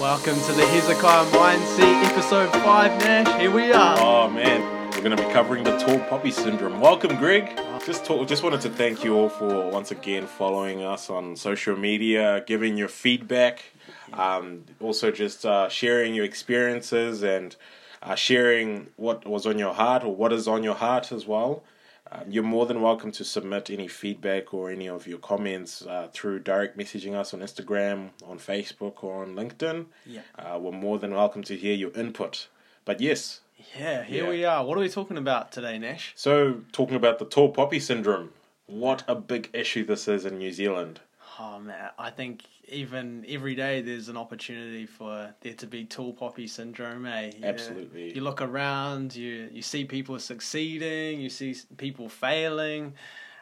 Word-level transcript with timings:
Welcome 0.00 0.34
to 0.34 0.52
the 0.52 0.66
Hezekiah 0.66 1.24
Mindset, 1.30 2.04
episode 2.04 2.52
5, 2.52 3.00
Nash. 3.00 3.40
Here 3.40 3.50
we 3.50 3.72
are. 3.72 3.96
Oh 3.98 4.28
man, 4.28 4.90
we're 4.90 5.00
going 5.00 5.16
to 5.16 5.26
be 5.26 5.32
covering 5.32 5.64
the 5.64 5.74
tall 5.78 5.98
poppy 6.00 6.30
syndrome. 6.30 6.82
Welcome, 6.82 7.16
Greg. 7.16 7.58
Just 7.86 8.04
talk, 8.04 8.28
just 8.28 8.42
wanted 8.42 8.60
to 8.60 8.68
thank 8.68 9.02
you 9.02 9.14
all 9.14 9.30
for 9.30 9.70
once 9.70 9.92
again 9.92 10.26
following 10.26 10.82
us 10.82 11.08
on 11.08 11.34
social 11.34 11.78
media, 11.78 12.44
giving 12.46 12.76
your 12.76 12.88
feedback, 12.88 13.64
um, 14.12 14.66
also 14.80 15.10
just 15.10 15.46
uh, 15.46 15.70
sharing 15.70 16.14
your 16.14 16.26
experiences 16.26 17.22
and 17.22 17.56
uh, 18.02 18.14
sharing 18.14 18.88
what 18.96 19.26
was 19.26 19.46
on 19.46 19.58
your 19.58 19.72
heart 19.72 20.04
or 20.04 20.14
what 20.14 20.30
is 20.30 20.46
on 20.46 20.62
your 20.62 20.74
heart 20.74 21.10
as 21.10 21.26
well. 21.26 21.64
Uh, 22.10 22.20
you're 22.28 22.42
more 22.44 22.66
than 22.66 22.80
welcome 22.82 23.10
to 23.10 23.24
submit 23.24 23.68
any 23.70 23.88
feedback 23.88 24.54
or 24.54 24.70
any 24.70 24.88
of 24.88 25.06
your 25.08 25.18
comments 25.18 25.82
uh, 25.86 26.08
through 26.12 26.38
direct 26.38 26.78
messaging 26.78 27.14
us 27.14 27.34
on 27.34 27.40
Instagram, 27.40 28.10
on 28.24 28.38
Facebook, 28.38 29.02
or 29.02 29.22
on 29.24 29.34
LinkedIn. 29.34 29.86
Yeah. 30.04 30.20
Uh, 30.38 30.58
we're 30.58 30.70
more 30.72 30.98
than 30.98 31.14
welcome 31.14 31.42
to 31.44 31.56
hear 31.56 31.74
your 31.74 31.90
input. 31.96 32.48
But 32.84 33.00
yes, 33.00 33.40
Yeah, 33.76 34.04
here 34.04 34.24
Yeah. 34.24 34.30
we 34.30 34.44
are. 34.44 34.64
What 34.64 34.78
are 34.78 34.82
we 34.82 34.88
talking 34.88 35.16
about 35.18 35.50
today, 35.50 35.78
Nash? 35.78 36.12
so 36.14 36.60
talking 36.72 36.94
about 36.94 37.18
the 37.18 37.24
tall 37.24 37.48
poppy 37.50 37.80
syndrome, 37.80 38.30
what 38.66 39.02
a 39.08 39.14
big 39.16 39.50
issue 39.52 39.84
this 39.84 40.06
is 40.06 40.24
in 40.24 40.38
New 40.38 40.52
Zealand. 40.52 41.00
Oh 41.40 41.58
man, 41.58 41.90
I 41.98 42.10
think 42.10 42.44
even 42.68 43.24
every 43.28 43.54
day 43.54 43.80
there's 43.80 44.08
an 44.08 44.16
opportunity 44.16 44.86
for 44.86 45.34
there 45.40 45.54
to 45.54 45.66
be 45.66 45.84
tall 45.84 46.12
poppy 46.12 46.46
syndrome. 46.46 47.06
Eh? 47.06 47.30
You- 47.38 47.44
Absolutely. 47.44 48.14
You 48.14 48.20
look 48.22 48.40
around, 48.42 49.14
you 49.14 49.48
you 49.52 49.62
see 49.62 49.84
people 49.84 50.18
succeeding, 50.18 51.20
you 51.20 51.30
see 51.30 51.54
people 51.76 52.08
failing, 52.08 52.94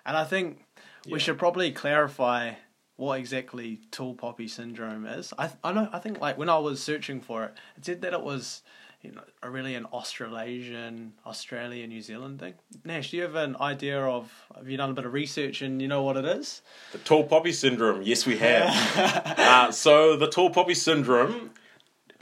and 0.05 0.17
I 0.17 0.25
think 0.25 0.65
Yeah. 1.07 1.15
we 1.15 1.19
should 1.21 1.39
probably 1.39 1.71
clarify 1.73 2.55
what 2.97 3.19
exactly 3.19 3.81
tall 3.91 4.15
poppy 4.15 4.47
syndrome 4.49 5.07
is. 5.07 5.33
I 5.39 5.51
I 5.63 5.73
know 5.73 5.89
I 5.93 5.99
think 5.99 6.21
like 6.21 6.37
when 6.39 6.49
I 6.49 6.59
was 6.59 6.83
searching 6.83 7.21
for 7.21 7.45
it, 7.45 7.55
it 7.77 7.85
said 7.85 8.03
that 8.03 8.13
it 8.13 8.23
was. 8.23 8.63
You 9.05 9.13
know, 9.13 9.23
a 9.43 9.51
really 9.51 9.75
an 9.75 9.85
Australasian, 9.87 11.13
Australia, 11.27 11.87
New 11.87 12.01
Zealand 12.01 12.41
thing. 12.41 12.55
Nash, 12.85 13.11
do 13.11 13.19
you 13.19 13.23
have 13.25 13.35
an 13.35 13.55
idea 13.61 14.01
of? 14.01 14.33
Have 14.57 14.69
you 14.69 14.79
done 14.79 14.91
a 14.91 14.95
bit 14.95 15.05
of 15.05 15.13
research 15.13 15.61
and 15.61 15.83
you 15.83 15.89
know 15.89 16.03
what 16.03 16.17
it 16.17 16.25
is? 16.25 16.63
The 16.93 16.99
tall 16.99 17.25
poppy 17.25 17.53
syndrome, 17.53 18.01
yes, 18.03 18.25
we 18.25 18.39
have. 18.39 18.71
uh, 19.39 19.71
so, 19.73 20.17
the 20.17 20.27
tall 20.27 20.49
poppy 20.49 20.73
syndrome 20.73 21.51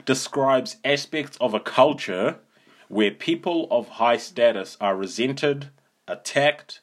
describes 0.05 0.75
aspects 0.83 1.37
of 1.39 1.53
a 1.53 1.59
culture 1.61 2.39
where 2.89 3.11
people 3.11 3.67
of 3.71 3.87
high 3.87 4.17
status 4.17 4.75
are 4.81 4.95
resented, 4.95 5.69
attacked, 6.05 6.81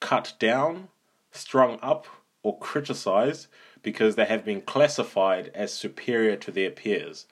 cut 0.00 0.34
down, 0.40 0.88
strung 1.30 1.78
up, 1.82 2.08
or 2.42 2.58
criticized 2.58 3.46
because 3.82 4.16
they 4.16 4.24
have 4.24 4.44
been 4.44 4.60
classified 4.60 5.52
as 5.54 5.72
superior 5.72 6.34
to 6.34 6.50
their 6.50 6.70
peers. 6.70 7.26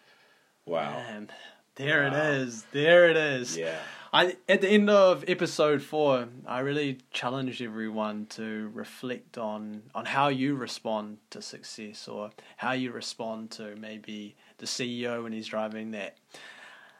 Wow. 0.65 0.93
Man, 0.93 1.31
there 1.79 2.07
it 2.07 2.13
is. 2.13 2.65
There 2.73 3.09
it 3.09 3.17
is. 3.17 3.57
Yeah. 3.57 3.79
I 4.13 4.37
at 4.49 4.61
the 4.63 4.69
end 4.69 4.91
of 4.91 5.25
episode 5.29 5.83
four, 5.83 6.29
I 6.47 6.61
really 6.61 6.99
challenged 7.11 7.61
everyone 7.63 8.27
to 8.31 8.71
reflect 8.75 9.39
on 9.39 9.83
on 9.95 10.07
how 10.07 10.29
you 10.29 10.55
respond 10.55 11.19
to 11.31 11.43
success 11.43 12.09
or 12.09 12.31
how 12.57 12.73
you 12.73 12.91
respond 12.91 13.51
to 13.53 13.77
maybe 13.77 14.35
the 14.59 14.67
CEO 14.67 15.23
when 15.23 15.33
he's 15.33 15.47
driving 15.47 15.93
that 15.93 16.17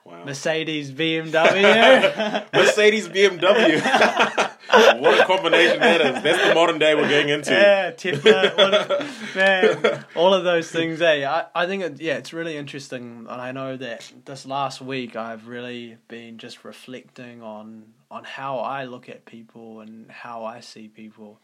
Wow. 0.09 0.25
Mercedes 0.25 0.91
BMW. 0.91 2.53
Mercedes 2.55 3.09
BMW. 3.09 4.49
what 5.01 5.21
a 5.21 5.27
combination 5.27 5.81
that 5.81 6.01
is. 6.01 6.23
That's 6.23 6.49
the 6.49 6.55
modern 6.55 6.79
day 6.79 6.95
we're 6.95 7.09
getting 7.09 7.29
into. 7.29 7.51
yeah, 7.51 7.91
Tesla, 7.91 9.07
man, 9.35 10.05
all 10.15 10.33
of 10.33 10.45
those 10.45 10.71
things. 10.71 11.03
Eh? 11.03 11.29
I, 11.29 11.45
I 11.55 11.67
think 11.67 11.83
it, 11.83 12.01
yeah, 12.01 12.15
it's 12.17 12.33
really 12.33 12.57
interesting, 12.57 13.27
and 13.29 13.41
I 13.41 13.53
know 13.53 13.77
that 13.77 14.11
this 14.25 14.47
last 14.47 14.81
week 14.81 15.15
I've 15.15 15.47
really 15.47 15.99
been 16.09 16.39
just 16.39 16.65
reflecting 16.65 17.43
on 17.43 17.93
on 18.11 18.25
how 18.25 18.61
I 18.61 18.85
look 18.85 19.11
at 19.11 19.27
people 19.27 19.81
and 19.81 20.11
how 20.11 20.47
I 20.47 20.61
see 20.61 20.89
people, 20.89 21.39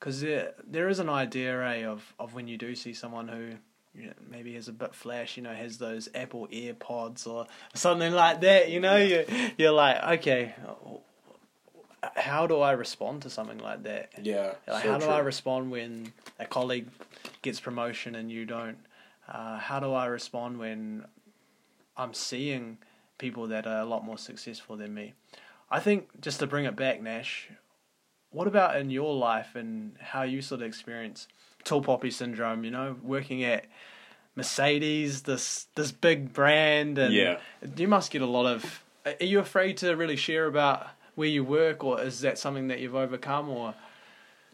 because 0.00 0.22
there 0.22 0.54
there 0.66 0.88
is 0.88 0.98
an 0.98 1.08
idea 1.08 1.60
eh, 1.62 1.86
of 1.86 2.14
of 2.18 2.34
when 2.34 2.48
you 2.48 2.58
do 2.58 2.74
see 2.74 2.94
someone 2.94 3.28
who. 3.28 3.52
You 3.94 4.06
know, 4.06 4.12
maybe 4.30 4.56
is 4.56 4.68
a 4.68 4.72
bit 4.72 4.94
flash, 4.94 5.36
you 5.36 5.42
know, 5.42 5.52
has 5.52 5.76
those 5.76 6.08
Apple 6.14 6.48
AirPods 6.50 7.26
or 7.26 7.46
something 7.74 8.12
like 8.12 8.40
that. 8.40 8.70
You 8.70 8.80
know, 8.80 8.96
you 8.96 9.26
you're 9.58 9.72
like, 9.72 10.02
okay, 10.20 10.54
how 12.16 12.46
do 12.46 12.60
I 12.60 12.72
respond 12.72 13.22
to 13.22 13.30
something 13.30 13.58
like 13.58 13.82
that? 13.84 14.12
Yeah. 14.22 14.54
Like, 14.66 14.82
so 14.82 14.92
how 14.92 14.98
do 14.98 15.06
true. 15.06 15.14
I 15.14 15.18
respond 15.18 15.70
when 15.70 16.12
a 16.38 16.46
colleague 16.46 16.88
gets 17.42 17.60
promotion 17.60 18.14
and 18.14 18.30
you 18.30 18.44
don't? 18.44 18.78
Uh, 19.28 19.58
how 19.58 19.78
do 19.78 19.92
I 19.92 20.06
respond 20.06 20.58
when 20.58 21.04
I'm 21.96 22.14
seeing 22.14 22.78
people 23.18 23.46
that 23.48 23.66
are 23.66 23.80
a 23.80 23.84
lot 23.84 24.04
more 24.04 24.18
successful 24.18 24.76
than 24.76 24.94
me? 24.94 25.14
I 25.70 25.80
think 25.80 26.20
just 26.20 26.40
to 26.40 26.46
bring 26.46 26.64
it 26.64 26.76
back, 26.76 27.00
Nash, 27.00 27.48
what 28.30 28.48
about 28.48 28.76
in 28.76 28.90
your 28.90 29.14
life 29.14 29.54
and 29.54 29.96
how 30.00 30.22
you 30.22 30.42
sort 30.42 30.62
of 30.62 30.66
experience 30.66 31.28
tall 31.64 31.82
poppy 31.82 32.10
syndrome? 32.10 32.64
You 32.64 32.70
know, 32.70 32.96
working 33.02 33.44
at 33.44 33.66
Mercedes, 34.36 35.22
this 35.22 35.66
this 35.74 35.92
big 35.92 36.32
brand, 36.32 36.98
and 36.98 37.12
Yeah. 37.14 37.38
you 37.76 37.88
must 37.88 38.10
get 38.10 38.22
a 38.22 38.26
lot 38.26 38.46
of. 38.46 38.82
Are 39.04 39.24
you 39.24 39.40
afraid 39.40 39.76
to 39.78 39.94
really 39.96 40.16
share 40.16 40.46
about 40.46 40.86
where 41.14 41.28
you 41.28 41.44
work, 41.44 41.84
or 41.84 42.00
is 42.00 42.20
that 42.20 42.38
something 42.38 42.68
that 42.68 42.78
you've 42.80 42.94
overcome, 42.94 43.48
or? 43.48 43.74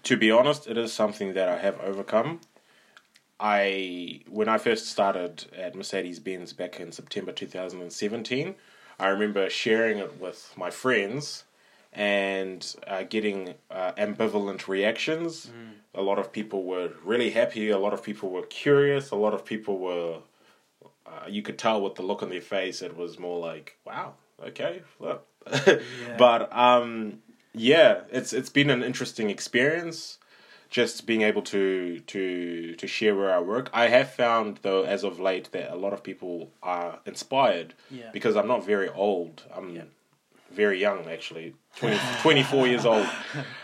to 0.05 0.17
be 0.17 0.31
honest, 0.31 0.67
it 0.67 0.79
is 0.79 0.93
something 0.93 1.35
that 1.35 1.49
I 1.49 1.59
have 1.59 1.79
overcome. 1.81 2.41
I 3.41 4.21
when 4.29 4.49
I 4.49 4.59
first 4.59 4.87
started 4.87 5.45
at 5.57 5.75
Mercedes 5.75 6.19
Benz 6.19 6.53
back 6.53 6.81
in 6.81 6.91
September 6.93 7.31
2017, 7.33 8.55
I 8.99 9.09
remember 9.09 9.49
sharing 9.49 9.99
it 9.99 10.21
with 10.21 10.53
my 10.57 10.71
friends 10.71 11.45
and 11.93 12.75
uh, 12.87 13.03
getting 13.05 13.55
uh, 13.71 13.93
ambivalent 13.93 14.69
reactions. 14.69 15.51
A 15.95 16.03
lot 16.03 16.19
of 16.19 16.33
people 16.33 16.65
were 16.65 16.93
really 17.05 17.31
happy. 17.31 17.71
A 17.71 17.79
lot 17.79 17.93
of 17.93 18.03
people 18.03 18.31
were 18.31 18.43
curious. 18.47 19.11
A 19.11 19.17
lot 19.17 19.35
of 19.35 19.45
people 19.45 19.79
were. 19.79 20.19
Uh, 21.07 21.27
you 21.29 21.43
could 21.43 21.59
tell 21.59 21.81
with 21.81 21.95
the 21.95 22.03
look 22.03 22.23
on 22.23 22.29
their 22.29 22.43
face, 22.43 22.83
it 22.83 22.97
was 22.97 23.19
more 23.19 23.39
like, 23.39 23.77
"Wow, 23.85 24.15
okay." 24.45 24.83
Well. 24.99 25.23
But 26.19 26.55
um, 26.55 27.23
yeah, 27.55 28.03
it's 28.11 28.33
it's 28.33 28.51
been 28.51 28.71
an 28.71 28.83
interesting 28.83 29.31
experience 29.31 30.19
just 30.71 31.07
being 31.07 31.23
able 31.23 31.41
to 31.43 32.01
to 32.01 32.75
to 32.75 32.87
share 32.87 33.15
where 33.17 33.33
I 33.33 33.41
work. 33.41 33.71
I 33.73 33.89
have 33.89 34.11
found 34.13 34.59
though 34.63 34.83
as 34.83 35.05
of 35.05 35.19
late 35.19 35.51
that 35.53 35.73
a 35.73 35.77
lot 35.77 35.93
of 35.95 36.03
people 36.03 36.51
are 36.63 37.01
inspired 37.07 37.75
Yeah. 37.91 38.11
because 38.13 38.37
I'm 38.37 38.47
not 38.49 38.65
very 38.67 38.89
old. 38.91 39.45
I'm 39.57 39.75
Yeah. 39.75 39.85
Very 40.51 40.81
young 40.81 41.07
actually, 41.09 41.55
20, 41.77 41.99
24 42.23 42.67
years 42.67 42.85
old. 42.87 43.07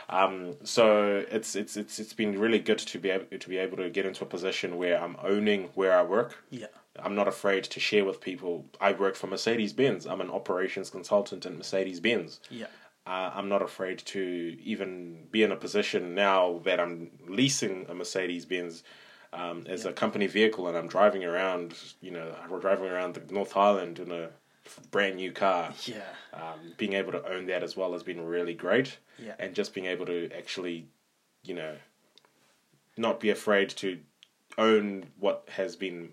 Um, 0.09 0.57
so 0.65 1.25
it's 1.31 1.57
it's 1.57 1.77
it's 1.77 1.99
it's 1.99 2.13
been 2.13 2.39
really 2.39 2.59
good 2.59 2.79
to 2.79 2.99
be 2.99 3.11
able 3.11 3.27
to 3.39 3.49
be 3.49 3.57
able 3.59 3.77
to 3.79 3.91
get 3.91 4.07
into 4.07 4.23
a 4.25 4.27
position 4.27 4.77
where 4.77 5.01
I'm 5.03 5.17
owning 5.23 5.71
where 5.75 5.99
I 5.99 6.03
work. 6.03 6.45
Yeah. 6.51 6.67
I'm 7.03 7.17
not 7.17 7.27
afraid 7.27 7.65
to 7.65 7.81
share 7.81 8.05
with 8.05 8.21
people. 8.21 8.67
I 8.81 8.93
work 8.93 9.17
for 9.17 9.27
Mercedes 9.27 9.73
Benz. 9.73 10.07
I'm 10.07 10.21
an 10.21 10.31
operations 10.31 10.91
consultant 10.91 11.45
in 11.45 11.57
Mercedes 11.59 11.99
Benz 11.99 12.39
Yeah. 12.51 12.67
uh, 13.07 13.33
I'm 13.35 13.49
not 13.49 13.63
afraid 13.63 13.99
to 13.99 14.57
even 14.63 15.27
be 15.33 15.43
in 15.43 15.51
a 15.51 15.57
position 15.57 16.15
now 16.15 16.61
that 16.65 16.79
I'm 16.79 17.11
leasing 17.27 17.87
a 17.89 17.95
Mercedes 17.95 18.45
Benz 18.47 18.85
um, 19.33 19.65
as 19.69 19.85
a 19.85 19.93
company 19.93 20.29
vehicle 20.29 20.69
and 20.69 20.77
I'm 20.77 20.87
driving 20.87 21.25
around, 21.25 21.75
you 22.01 22.13
know, 22.13 22.33
we're 22.49 22.61
driving 22.61 22.89
around 22.89 23.15
the 23.17 23.33
North 23.35 23.57
Island 23.57 23.99
in 23.99 24.13
a 24.13 24.29
brand 24.91 25.17
new 25.17 25.33
car. 25.33 25.73
Yeah. 25.85 26.03
Um, 26.33 26.75
being 26.77 26.95
able 26.95 27.13
to 27.13 27.27
own 27.31 27.47
that 27.47 27.63
as 27.63 27.77
well 27.77 27.93
has 27.93 28.03
been 28.03 28.25
really 28.25 28.55
great. 28.55 28.99
Yeah. 29.19 29.35
And 29.39 29.55
just 29.55 29.75
being 29.75 29.87
able 29.87 30.07
to 30.07 30.31
actually, 30.37 30.87
you 31.45 31.55
know, 31.55 31.77
not 32.97 33.21
be 33.21 33.31
afraid 33.31 33.71
to 33.71 33.99
own 34.59 35.07
what 35.19 35.49
has 35.51 35.77
been 35.77 36.13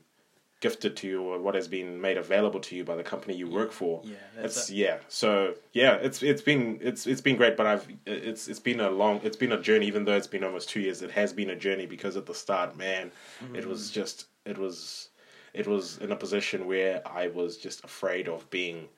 gifted 0.61 0.95
to 0.95 1.07
you 1.07 1.22
or 1.23 1.40
what 1.40 1.56
has 1.56 1.67
been 1.67 1.99
made 1.99 2.17
available 2.17 2.59
to 2.59 2.76
you 2.76 2.84
by 2.84 2.96
the 2.96 3.02
company 3.03 3.35
you 3.35 3.49
work 3.49 3.72
for. 3.72 4.02
Yeah, 4.03 4.16
it's 4.43 4.70
it. 4.70 4.76
yeah. 4.76 4.97
So 5.08 5.55
yeah, 5.73 5.96
it's 5.96 6.22
it's 6.22 6.41
been 6.41 6.78
it's 6.81 7.08
it's 7.08 7.22
been 7.22 7.35
great, 7.35 7.58
but 7.58 7.66
I've 7.66 7.87
it's 8.05 8.47
it's 8.47 8.59
been 8.59 8.79
a 8.79 8.90
long 8.91 9.22
it's 9.23 9.37
been 9.37 9.52
a 9.52 9.59
journey. 9.61 9.87
Even 9.87 10.05
though 10.05 10.16
it's 10.16 10.28
been 10.28 10.43
almost 10.43 10.70
two 10.70 10.79
years, 10.79 11.02
it 11.02 11.11
has 11.11 11.34
been 11.34 11.49
a 11.49 11.55
journey 11.55 11.85
because 11.87 12.16
at 12.17 12.26
the 12.28 12.35
start, 12.35 12.78
man, 12.78 13.11
it 13.55 13.66
was 13.66 13.90
Mm. 13.90 13.93
just 13.93 14.26
it 14.46 14.58
was 14.58 15.09
it 15.53 15.68
was 15.68 15.98
in 15.98 16.12
a 16.12 16.16
position 16.16 16.68
where 16.68 17.06
I 17.08 17.28
was 17.28 17.58
just 17.58 17.84
afraid 17.84 18.28
of 18.28 18.50
being 18.50 18.90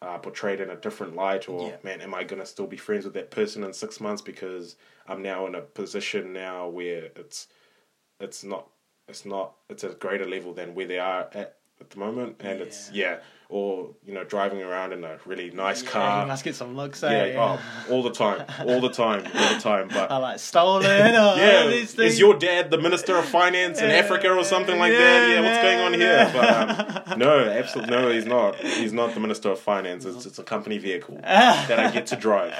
uh, 0.00 0.18
portrayed 0.18 0.60
in 0.60 0.70
a 0.70 0.76
different 0.76 1.14
light, 1.14 1.48
or 1.48 1.68
Yeah. 1.68 1.76
man, 1.84 2.00
am 2.00 2.14
I 2.14 2.24
gonna 2.24 2.46
still 2.46 2.66
be 2.66 2.76
friends 2.76 3.04
with 3.04 3.14
that 3.14 3.30
person 3.30 3.62
in 3.62 3.72
six 3.72 4.00
months 4.00 4.20
because 4.20 4.76
I'm 5.06 5.22
now 5.22 5.46
in 5.46 5.54
a 5.54 5.60
position 5.60 6.32
now 6.32 6.68
where 6.68 7.10
it's 7.16 7.48
it's 8.18 8.42
not 8.42 8.68
it's 9.08 9.24
not 9.24 9.54
it's 9.68 9.84
a 9.84 9.90
greater 9.90 10.26
level 10.26 10.52
than 10.54 10.74
where 10.74 10.86
they 10.86 10.98
are 10.98 11.28
at 11.32 11.58
at 11.82 11.90
the 11.90 11.98
moment, 11.98 12.36
and 12.40 12.60
it's 12.60 12.90
yeah, 12.92 13.18
or 13.48 13.90
you 14.06 14.14
know 14.14 14.24
driving 14.24 14.62
around 14.62 14.92
in 14.92 15.04
a 15.04 15.18
really 15.26 15.50
nice 15.50 15.82
car. 15.82 16.22
you 16.22 16.28
must 16.28 16.44
get 16.44 16.54
some 16.54 16.76
looks. 16.76 17.02
Yeah, 17.02 17.10
eh? 17.10 17.36
oh, 17.36 17.60
all 17.90 18.02
the 18.02 18.12
time, 18.12 18.46
all 18.66 18.80
the 18.80 18.88
time, 18.88 19.26
all 19.26 19.54
the 19.54 19.60
time. 19.60 19.88
But 19.88 20.10
I 20.10 20.16
like 20.16 20.38
stolen. 20.38 20.84
Yeah, 20.84 21.66
is 21.66 22.18
your 22.18 22.38
dad 22.38 22.70
the 22.70 22.78
minister 22.78 23.16
of 23.16 23.26
finance 23.26 23.80
in 23.80 23.90
Africa 23.90 24.32
or 24.32 24.44
something 24.44 24.78
like 24.78 24.92
that? 24.92 25.28
Yeah, 25.28 25.40
what's 25.42 25.62
going 25.62 25.80
on 25.80 25.94
here? 25.94 26.30
But 26.32 27.12
um, 27.12 27.18
no, 27.18 27.44
absolutely 27.44 27.90
no, 27.90 28.10
he's 28.10 28.26
not. 28.26 28.56
He's 28.56 28.92
not 28.92 29.12
the 29.12 29.20
minister 29.20 29.50
of 29.50 29.58
finance. 29.58 30.04
It's, 30.04 30.24
it's 30.24 30.38
a 30.38 30.44
company 30.44 30.78
vehicle 30.78 31.16
that 31.22 31.78
I 31.78 31.90
get 31.90 32.06
to 32.06 32.16
drive. 32.16 32.54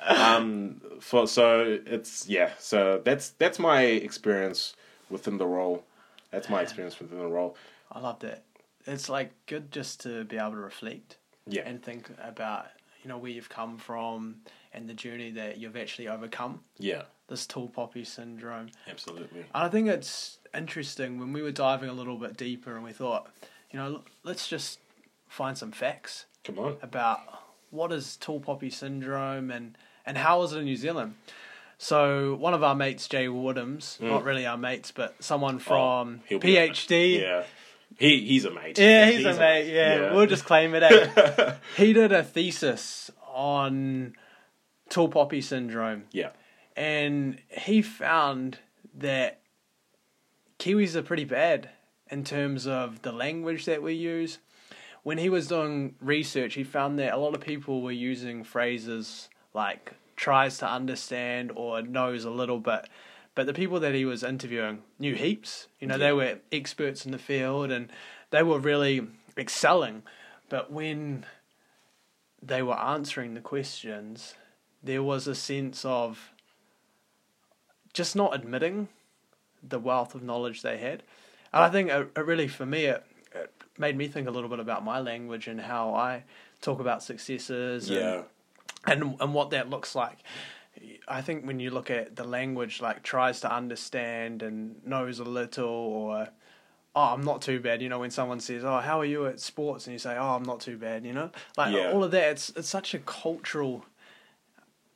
um, 0.00 0.80
for 1.00 1.28
so 1.28 1.78
it's 1.86 2.26
yeah. 2.26 2.52
So 2.58 3.00
that's 3.04 3.30
that's 3.30 3.58
my 3.58 3.82
experience 3.82 4.74
within 5.10 5.38
the 5.38 5.46
role. 5.46 5.84
That's 6.32 6.48
my 6.48 6.62
experience 6.62 6.98
within 6.98 7.18
the 7.18 7.28
role. 7.28 7.56
I 7.90 8.00
love 8.00 8.20
that. 8.20 8.44
It's 8.86 9.08
like 9.08 9.32
good 9.46 9.72
just 9.72 10.00
to 10.02 10.24
be 10.24 10.36
able 10.36 10.52
to 10.52 10.56
reflect 10.56 11.16
Yeah, 11.46 11.62
and 11.66 11.82
think 11.82 12.10
about 12.22 12.66
you 13.02 13.08
know 13.08 13.18
where 13.18 13.30
you've 13.30 13.48
come 13.48 13.78
from 13.78 14.36
and 14.72 14.88
the 14.88 14.94
journey 14.94 15.30
that 15.32 15.58
you've 15.58 15.76
actually 15.76 16.08
overcome 16.08 16.60
yeah, 16.78 17.02
this 17.28 17.46
tall 17.46 17.68
poppy 17.68 18.04
syndrome. 18.04 18.70
absolutely. 18.90 19.40
And 19.40 19.64
I 19.64 19.68
think 19.68 19.88
it's 19.88 20.38
interesting 20.54 21.18
when 21.18 21.32
we 21.32 21.42
were 21.42 21.52
diving 21.52 21.88
a 21.88 21.92
little 21.92 22.16
bit 22.18 22.36
deeper 22.36 22.74
and 22.74 22.84
we 22.84 22.92
thought, 22.92 23.30
you 23.70 23.78
know, 23.78 24.02
let's 24.22 24.48
just 24.48 24.80
find 25.28 25.56
some 25.56 25.72
facts 25.72 26.26
Come 26.44 26.58
on. 26.58 26.76
about 26.82 27.20
what 27.70 27.92
is 27.92 28.16
tall 28.16 28.40
poppy 28.40 28.70
syndrome 28.70 29.50
and, 29.50 29.76
and 30.04 30.18
how 30.18 30.42
is 30.42 30.52
it 30.52 30.58
in 30.58 30.64
New 30.64 30.76
Zealand. 30.76 31.14
So 31.78 32.36
one 32.36 32.54
of 32.54 32.62
our 32.62 32.74
mates, 32.74 33.06
Jay 33.06 33.26
Woodhams, 33.26 34.00
not 34.00 34.22
mm. 34.22 34.24
really 34.24 34.46
our 34.46 34.56
mates, 34.56 34.92
but 34.92 35.22
someone 35.22 35.56
oh, 35.56 35.58
from. 35.58 36.20
Oh, 36.22 36.26
he'll 36.28 36.38
be 36.38 36.54
PhD. 36.54 37.20
Yeah, 37.20 37.44
he 37.98 38.24
he's 38.26 38.44
a 38.44 38.50
mate. 38.50 38.78
Yeah, 38.78 39.10
he's, 39.10 39.24
a 39.24 39.34
mate. 39.34 39.72
Yeah. 39.72 40.14
we'll 40.14 40.26
just 40.26 40.44
claim 40.44 40.74
it. 40.74 40.82
Eh? 40.82 41.54
he 41.76 41.92
did 41.92 42.12
a 42.12 42.22
thesis 42.22 43.10
on 43.34 44.14
tall 44.88 45.08
poppy 45.08 45.40
syndrome, 45.40 46.04
yeah, 46.12 46.30
and 46.76 47.40
he 47.48 47.82
found 47.82 48.58
that 48.94 49.40
Kiwis 50.58 50.94
are 50.94 51.02
pretty 51.02 51.24
bad 51.24 51.70
in 52.10 52.24
terms 52.24 52.66
of 52.66 53.02
the 53.02 53.12
language 53.12 53.64
that 53.66 53.82
we 53.82 53.94
use. 53.94 54.38
When 55.02 55.18
he 55.18 55.28
was 55.28 55.46
doing 55.46 55.94
research, 56.00 56.54
he 56.54 56.64
found 56.64 56.98
that 56.98 57.12
a 57.12 57.16
lot 57.16 57.34
of 57.34 57.40
people 57.40 57.82
were 57.82 57.92
using 57.92 58.42
phrases 58.42 59.28
like 59.54 59.92
tries 60.16 60.58
to 60.58 60.68
understand 60.68 61.52
or 61.54 61.82
knows 61.82 62.24
a 62.24 62.30
little 62.30 62.58
bit. 62.58 62.88
But 63.36 63.46
the 63.46 63.52
people 63.52 63.78
that 63.80 63.94
he 63.94 64.06
was 64.06 64.24
interviewing 64.24 64.82
knew 64.98 65.14
heaps. 65.14 65.68
You 65.78 65.86
know, 65.86 65.98
they 65.98 66.12
were 66.12 66.38
experts 66.50 67.04
in 67.04 67.12
the 67.12 67.18
field 67.18 67.70
and 67.70 67.92
they 68.30 68.42
were 68.42 68.58
really 68.58 69.06
excelling. 69.36 70.02
But 70.48 70.72
when 70.72 71.26
they 72.42 72.62
were 72.62 72.78
answering 72.78 73.34
the 73.34 73.40
questions, 73.40 74.34
there 74.82 75.02
was 75.02 75.26
a 75.26 75.34
sense 75.34 75.84
of 75.84 76.32
just 77.92 78.16
not 78.16 78.34
admitting 78.34 78.88
the 79.62 79.78
wealth 79.78 80.14
of 80.14 80.22
knowledge 80.22 80.62
they 80.62 80.78
had. 80.78 81.02
And 81.52 81.62
I 81.62 81.68
think 81.68 81.90
it, 81.90 82.10
it 82.16 82.24
really, 82.24 82.48
for 82.48 82.64
me, 82.64 82.86
it, 82.86 83.04
it 83.34 83.52
made 83.76 83.98
me 83.98 84.08
think 84.08 84.28
a 84.28 84.30
little 84.30 84.48
bit 84.48 84.60
about 84.60 84.82
my 84.82 84.98
language 85.00 85.46
and 85.46 85.60
how 85.60 85.94
I 85.94 86.24
talk 86.62 86.80
about 86.80 87.02
successes 87.02 87.90
and, 87.90 87.98
yeah, 87.98 88.22
and, 88.86 89.16
and 89.20 89.34
what 89.34 89.50
that 89.50 89.68
looks 89.68 89.94
like. 89.94 90.18
I 91.08 91.22
think 91.22 91.46
when 91.46 91.60
you 91.60 91.70
look 91.70 91.90
at 91.90 92.16
the 92.16 92.24
language, 92.24 92.80
like 92.80 93.02
tries 93.02 93.40
to 93.40 93.52
understand 93.52 94.42
and 94.42 94.84
knows 94.84 95.18
a 95.18 95.24
little, 95.24 95.68
or 95.68 96.28
oh, 96.94 97.00
I'm 97.14 97.22
not 97.22 97.42
too 97.42 97.60
bad. 97.60 97.80
You 97.82 97.88
know, 97.88 98.00
when 98.00 98.10
someone 98.10 98.40
says, 98.40 98.64
"Oh, 98.64 98.78
how 98.78 99.00
are 99.00 99.04
you 99.04 99.26
at 99.26 99.38
sports?" 99.40 99.86
and 99.86 99.92
you 99.92 99.98
say, 99.98 100.16
"Oh, 100.16 100.34
I'm 100.34 100.42
not 100.42 100.60
too 100.60 100.76
bad," 100.76 101.04
you 101.04 101.12
know, 101.12 101.30
like 101.56 101.72
Yeah. 101.72 101.92
all 101.92 102.02
of 102.02 102.10
that. 102.12 102.32
It's 102.32 102.50
it's 102.50 102.68
such 102.68 102.94
a 102.94 102.98
cultural, 102.98 103.84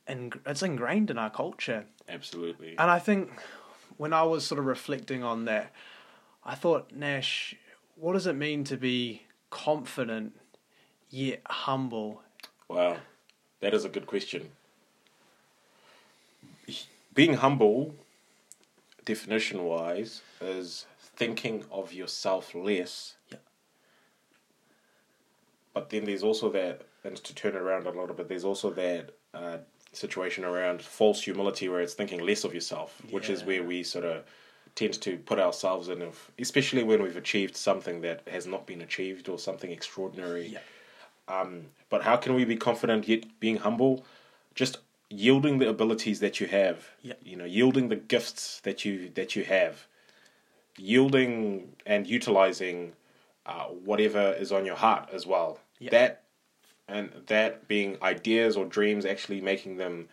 and 0.07 0.37
it's 0.45 0.61
ingrained 0.63 1.09
in 1.09 1.17
our 1.17 1.29
culture. 1.29 1.85
absolutely. 2.09 2.75
And 2.77 2.91
I 2.91 2.99
think 2.99 3.31
when 3.97 4.13
I 4.13 4.23
was 4.23 4.45
sort 4.45 4.59
of 4.59 4.65
reflecting 4.65 5.23
on 5.23 5.45
that, 5.45 5.71
I 6.43 6.55
thought, 6.55 6.91
Nash, 6.91 7.55
what 7.95 8.13
does 8.13 8.27
it 8.27 8.33
mean 8.33 8.63
to 8.65 8.77
be 8.77 9.23
confident 9.49 10.33
yet 11.09 11.41
humble? 11.45 12.21
Wow, 12.67 12.97
that 13.61 13.73
is 13.73 13.85
a 13.85 13.89
good 13.89 14.07
question. 14.07 14.49
Being 17.13 17.33
humble, 17.35 17.95
definition 19.03 19.63
wise, 19.63 20.21
is 20.39 20.85
thinking 20.99 21.65
of 21.71 21.93
yourself 21.93 22.55
less. 22.55 23.15
Yeah. 23.29 23.37
But 25.73 25.89
then 25.89 26.05
there's 26.05 26.23
also 26.23 26.49
that, 26.51 26.83
and 27.03 27.17
to 27.17 27.35
turn 27.35 27.55
it 27.55 27.61
around 27.61 27.85
a 27.85 27.91
little 27.91 28.15
bit, 28.15 28.27
there's 28.27 28.45
also 28.45 28.69
that 28.71 29.11
uh, 29.33 29.57
situation 29.93 30.45
around 30.45 30.81
false 30.81 31.21
humility 31.21 31.67
where 31.69 31.81
it's 31.81 31.93
thinking 31.93 32.19
less 32.19 32.43
of 32.43 32.53
yourself, 32.53 33.01
which 33.09 33.29
is 33.29 33.43
where 33.43 33.63
we 33.63 33.83
sort 33.83 34.05
of 34.05 34.23
tend 34.75 34.93
to 35.01 35.17
put 35.17 35.39
ourselves 35.39 35.89
in, 35.89 36.01
if, 36.01 36.31
especially 36.39 36.83
when 36.83 37.01
we've 37.03 37.17
achieved 37.17 37.57
something 37.57 38.01
that 38.01 38.21
has 38.27 38.47
not 38.47 38.65
been 38.65 38.81
achieved 38.81 39.27
or 39.27 39.37
something 39.37 39.71
extraordinary. 39.71 40.47
Yeah. 40.47 40.59
Um, 41.27 41.65
but 41.89 42.03
how 42.03 42.15
can 42.15 42.35
we 42.35 42.45
be 42.45 42.55
confident 42.55 43.07
yet 43.07 43.25
being 43.39 43.57
humble? 43.57 44.05
Just 44.55 44.79
yielding 45.11 45.59
the 45.59 45.67
abilities 45.69 46.19
that 46.21 46.39
you 46.39 46.47
have. 46.47 46.89
Yeah. 47.01 47.13
You 47.23 47.35
know, 47.35 47.45
yielding 47.45 47.89
the 47.89 47.95
gifts 47.95 48.59
that 48.61 48.85
you 48.85 49.09
that 49.15 49.35
you 49.35 49.43
have. 49.43 49.87
Yielding 50.77 51.73
and 51.85 52.07
utilizing 52.07 52.93
uh, 53.45 53.65
whatever 53.65 54.31
is 54.33 54.51
on 54.51 54.65
your 54.65 54.75
heart 54.75 55.09
as 55.11 55.27
well. 55.27 55.59
Yeah. 55.79 55.91
That 55.91 56.23
and 56.87 57.11
that 57.27 57.67
being 57.67 57.97
ideas 58.01 58.55
or 58.57 58.65
dreams, 58.65 59.05
actually 59.05 59.41
making 59.41 59.77
them 59.77 60.07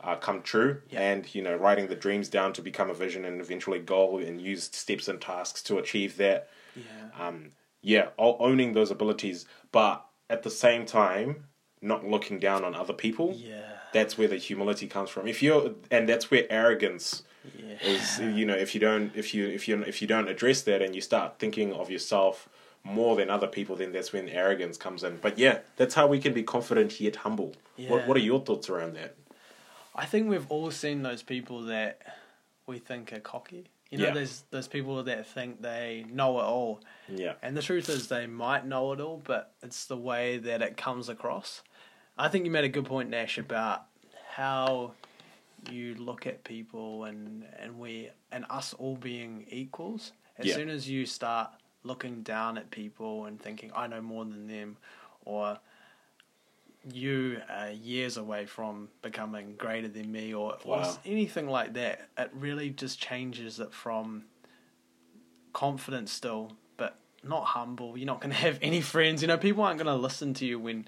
uh, 0.00 0.14
come 0.16 0.42
true, 0.42 0.80
Yeah. 0.90 1.00
and 1.00 1.34
you 1.34 1.42
know, 1.42 1.56
writing 1.56 1.88
the 1.88 1.94
dreams 1.96 2.28
down 2.28 2.52
to 2.54 2.62
become 2.62 2.88
a 2.90 2.94
vision 2.94 3.24
and 3.24 3.40
eventually 3.40 3.78
goal, 3.80 4.18
and 4.18 4.40
use 4.40 4.64
steps 4.64 5.08
and 5.08 5.20
tasks 5.20 5.62
to 5.64 5.78
achieve 5.78 6.16
that 6.18 6.48
Yeah. 6.76 6.82
um, 7.26 7.52
yeah, 7.80 8.08
owning 8.18 8.72
those 8.74 8.90
abilities, 8.90 9.46
but 9.72 10.04
at 10.30 10.42
the 10.42 10.50
same 10.50 10.84
time, 10.86 11.44
not 11.80 12.04
looking 12.06 12.38
down 12.38 12.64
on 12.64 12.74
other 12.74 12.92
people. 12.92 13.34
Yeah. 13.36 13.77
That's 13.92 14.18
where 14.18 14.28
the 14.28 14.36
humility 14.36 14.86
comes 14.86 15.10
from. 15.10 15.26
If 15.26 15.42
you're, 15.42 15.72
and 15.90 16.08
that's 16.08 16.30
where 16.30 16.46
arrogance 16.50 17.22
Yeah. 17.56 17.76
is. 17.82 18.18
You 18.20 18.44
know, 18.44 18.54
if 18.54 18.74
you 18.74 18.80
don't, 18.80 19.14
if 19.16 19.32
you, 19.34 19.46
if 19.48 19.66
you, 19.68 19.82
if 19.82 20.02
you 20.02 20.08
don't 20.08 20.28
address 20.28 20.62
that, 20.62 20.82
and 20.82 20.94
you 20.94 21.00
start 21.00 21.38
thinking 21.38 21.72
of 21.72 21.90
yourself 21.90 22.48
more 22.84 23.16
than 23.16 23.30
other 23.30 23.46
people, 23.46 23.76
then 23.76 23.92
that's 23.92 24.12
when 24.12 24.28
arrogance 24.28 24.76
comes 24.76 25.02
in. 25.04 25.16
But 25.20 25.38
yeah, 25.38 25.60
that's 25.76 25.94
how 25.94 26.06
we 26.06 26.18
can 26.18 26.32
be 26.32 26.42
confident 26.42 27.00
yet 27.00 27.16
humble. 27.16 27.54
Yeah. 27.76 27.90
What 27.90 28.06
What 28.06 28.16
are 28.16 28.20
your 28.20 28.40
thoughts 28.40 28.68
around 28.68 28.94
that? 28.96 29.14
I 29.94 30.04
think 30.06 30.28
we've 30.28 30.46
all 30.50 30.70
seen 30.70 31.02
those 31.02 31.22
people 31.22 31.62
that 31.62 32.00
we 32.66 32.78
think 32.78 33.12
are 33.12 33.20
cocky. 33.20 33.66
You 33.90 33.98
know, 33.98 34.04
Yeah. 34.08 34.14
there's 34.14 34.44
there's 34.50 34.68
people 34.68 35.02
that 35.02 35.26
think 35.26 35.62
they 35.62 36.04
know 36.12 36.38
it 36.40 36.44
all, 36.44 36.80
Yeah, 37.08 37.34
and 37.42 37.56
the 37.56 37.62
truth 37.62 37.88
is 37.88 38.08
they 38.08 38.26
might 38.26 38.66
know 38.66 38.92
it 38.92 39.00
all, 39.00 39.16
but 39.24 39.54
it's 39.62 39.86
the 39.86 39.96
way 39.96 40.36
that 40.38 40.60
it 40.62 40.76
comes 40.76 41.08
across. 41.08 41.62
I 42.18 42.28
think 42.28 42.44
you 42.44 42.50
made 42.50 42.64
a 42.64 42.68
good 42.68 42.84
point, 42.84 43.10
Nash, 43.10 43.38
about 43.38 43.84
how 44.30 44.92
you 45.70 45.94
look 45.94 46.26
at 46.26 46.44
people 46.44 47.04
and 47.04 47.44
and 47.58 47.78
we 47.78 48.10
and 48.32 48.44
us 48.50 48.74
all 48.74 48.96
being 48.96 49.46
equals. 49.50 50.12
As 50.38 50.46
Yeah. 50.46 50.54
soon 50.54 50.68
as 50.68 50.88
you 50.88 51.06
start 51.06 51.50
looking 51.82 52.22
down 52.22 52.58
at 52.58 52.70
people 52.70 53.26
and 53.26 53.40
thinking 53.40 53.70
I 53.74 53.86
know 53.86 54.00
more 54.02 54.24
than 54.24 54.46
them, 54.46 54.76
or 55.24 55.58
you 56.92 57.40
are 57.48 57.70
years 57.70 58.16
away 58.16 58.46
from 58.46 58.88
becoming 59.02 59.54
greater 59.56 59.88
than 59.88 60.10
me 60.10 60.32
or, 60.32 60.56
or 60.64 60.84
anything 61.04 61.48
like 61.48 61.74
that. 61.74 62.08
It 62.16 62.30
really 62.32 62.70
just 62.70 63.00
changes 63.00 63.60
it 63.60 63.72
from 63.72 64.24
confidence 65.52 66.12
still, 66.12 66.52
but 66.76 66.96
not 67.22 67.44
humble. 67.46 67.96
You're 67.98 68.06
not 68.06 68.20
going 68.20 68.30
to 68.34 68.36
have 68.36 68.58
any 68.62 68.80
friends. 68.80 69.22
You 69.22 69.28
know, 69.28 69.38
people 69.38 69.64
aren't 69.64 69.78
going 69.78 69.94
to 69.94 70.00
listen 70.00 70.34
to 70.34 70.46
you 70.46 70.58
when 70.58 70.86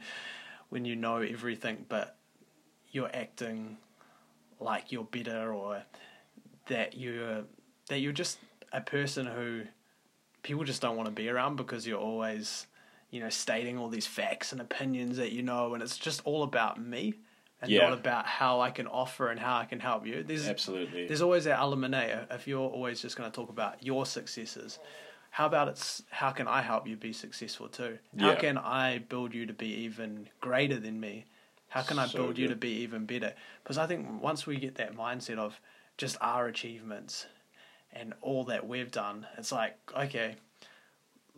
when 0.71 0.85
you 0.85 0.97
know 0.97 1.19
everything, 1.19 1.85
but 1.89 2.17
you're 2.91 3.11
acting 3.15 3.77
like 4.59 4.91
you're 4.91 5.05
better 5.05 5.53
or 5.53 5.83
that 6.67 6.97
you're 6.97 7.45
that 7.89 8.01
you're 8.01 8.13
just 8.13 8.39
a 8.73 8.81
person 8.81 9.27
who 9.27 9.63
people 10.43 10.65
just 10.65 10.81
don't 10.83 10.97
want 10.97 11.07
to 11.07 11.15
be 11.15 11.29
around 11.29 11.57
because 11.57 11.87
you're 11.87 11.99
always 11.99 12.67
you 13.11 13.21
know 13.21 13.29
stating 13.29 13.79
all 13.79 13.89
these 13.89 14.07
facts 14.07 14.53
and 14.53 14.61
opinions 14.61 15.17
that 15.17 15.33
you 15.33 15.43
know 15.43 15.75
and 15.75 15.83
it's 15.83 15.99
just 15.99 16.21
all 16.25 16.43
about 16.43 16.81
me 16.81 17.15
and 17.63 17.71
Yeah. 17.71 17.89
not 17.89 17.99
about 17.99 18.27
how 18.27 18.61
I 18.61 18.71
can 18.71 18.87
offer 18.87 19.29
and 19.29 19.39
how 19.39 19.59
I 19.59 19.67
can 19.67 19.81
help 19.81 20.07
you. 20.07 20.23
There's 20.23 20.49
absolutely. 20.49 21.07
there's 21.07 21.23
always 21.23 21.45
that 21.45 21.59
element 21.59 21.95
A. 21.95 22.27
If 22.31 22.47
you're 22.47 22.69
always 22.69 23.03
just 23.03 23.17
going 23.17 23.31
to 23.31 23.35
talk 23.35 23.51
about 23.51 23.83
your 23.83 24.07
successes, 24.07 24.79
how 25.31 25.47
about 25.47 25.69
it's 25.69 26.03
how 26.11 26.31
can 26.31 26.49
I 26.49 26.61
help 26.61 26.87
you 26.87 26.97
be 26.97 27.13
successful 27.13 27.69
too? 27.69 27.99
How 28.19 28.33
Yeah. 28.33 28.41
can 28.41 28.59
I 28.59 28.99
build 28.99 29.33
you 29.35 29.47
to 29.47 29.53
be 29.53 29.69
even 29.85 30.29
greater 30.41 30.79
than 30.79 31.01
me? 31.01 31.27
How 31.69 31.83
can 31.83 31.99
I 31.99 32.07
So 32.07 32.19
build 32.19 32.39
you 32.39 32.49
to 32.49 32.57
be 32.57 32.71
even 32.83 33.07
better? 33.07 33.35
Because 33.63 33.79
I 33.79 33.87
think 33.87 34.21
once 34.21 34.47
we 34.47 34.57
get 34.57 34.75
that 34.77 34.95
mindset 34.95 35.39
of 35.39 35.61
just 35.97 36.17
our 36.21 36.47
achievements 36.47 37.27
and 37.93 38.13
all 38.23 38.45
that 38.45 38.67
we've 38.67 38.91
done, 38.91 39.27
it's 39.39 39.53
like 39.53 39.79
okay, 39.97 40.37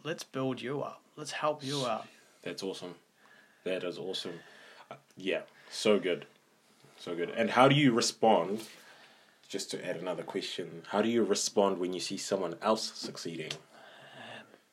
let's 0.03 0.25
build 0.25 0.61
you 0.61 0.83
up. 0.83 1.03
Let's 1.17 1.33
help 1.33 1.63
you 1.63 1.85
out. 1.85 2.09
That's 2.43 2.63
awesome. 2.63 2.95
That 3.65 3.85
is 3.85 3.99
awesome. 3.99 4.41
Uh, 4.91 4.97
yeah, 5.17 5.43
so 5.71 5.99
good. 5.99 6.27
So 6.97 7.15
good. 7.15 7.31
And 7.31 7.51
how 7.51 7.69
do 7.69 7.75
you 7.75 7.93
respond? 7.93 8.63
Just 9.49 9.71
to 9.73 9.87
add 9.87 9.97
another 9.97 10.23
question, 10.23 10.83
how 10.89 11.03
do 11.03 11.11
you 11.11 11.23
respond 11.23 11.79
when 11.79 11.93
you 11.93 12.01
see 12.01 12.17
someone 12.17 12.57
else 12.63 12.91
succeeding? 12.95 13.53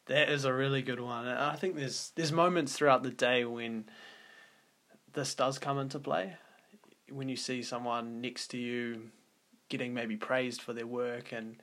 That 0.09 0.29
is 0.29 0.43
a 0.43 0.51
really 0.51 0.81
good 0.81 0.99
one. 0.99 1.27
I 1.27 1.55
think 1.55 1.75
there's 1.75 2.11
there's 2.15 2.31
moments 2.31 2.73
throughout 2.73 3.03
the 3.03 3.11
day 3.11 3.45
when 3.45 3.85
this 5.13 5.35
does 5.35 5.59
come 5.59 5.77
into 5.77 5.99
play. 5.99 6.35
When 7.11 7.29
you 7.29 7.35
see 7.35 7.61
someone 7.61 8.19
next 8.19 8.47
to 8.49 8.57
you 8.57 9.11
getting 9.69 9.93
maybe 9.93 10.17
praised 10.17 10.63
for 10.63 10.73
their 10.73 10.87
work 10.87 11.31
and 11.31 11.57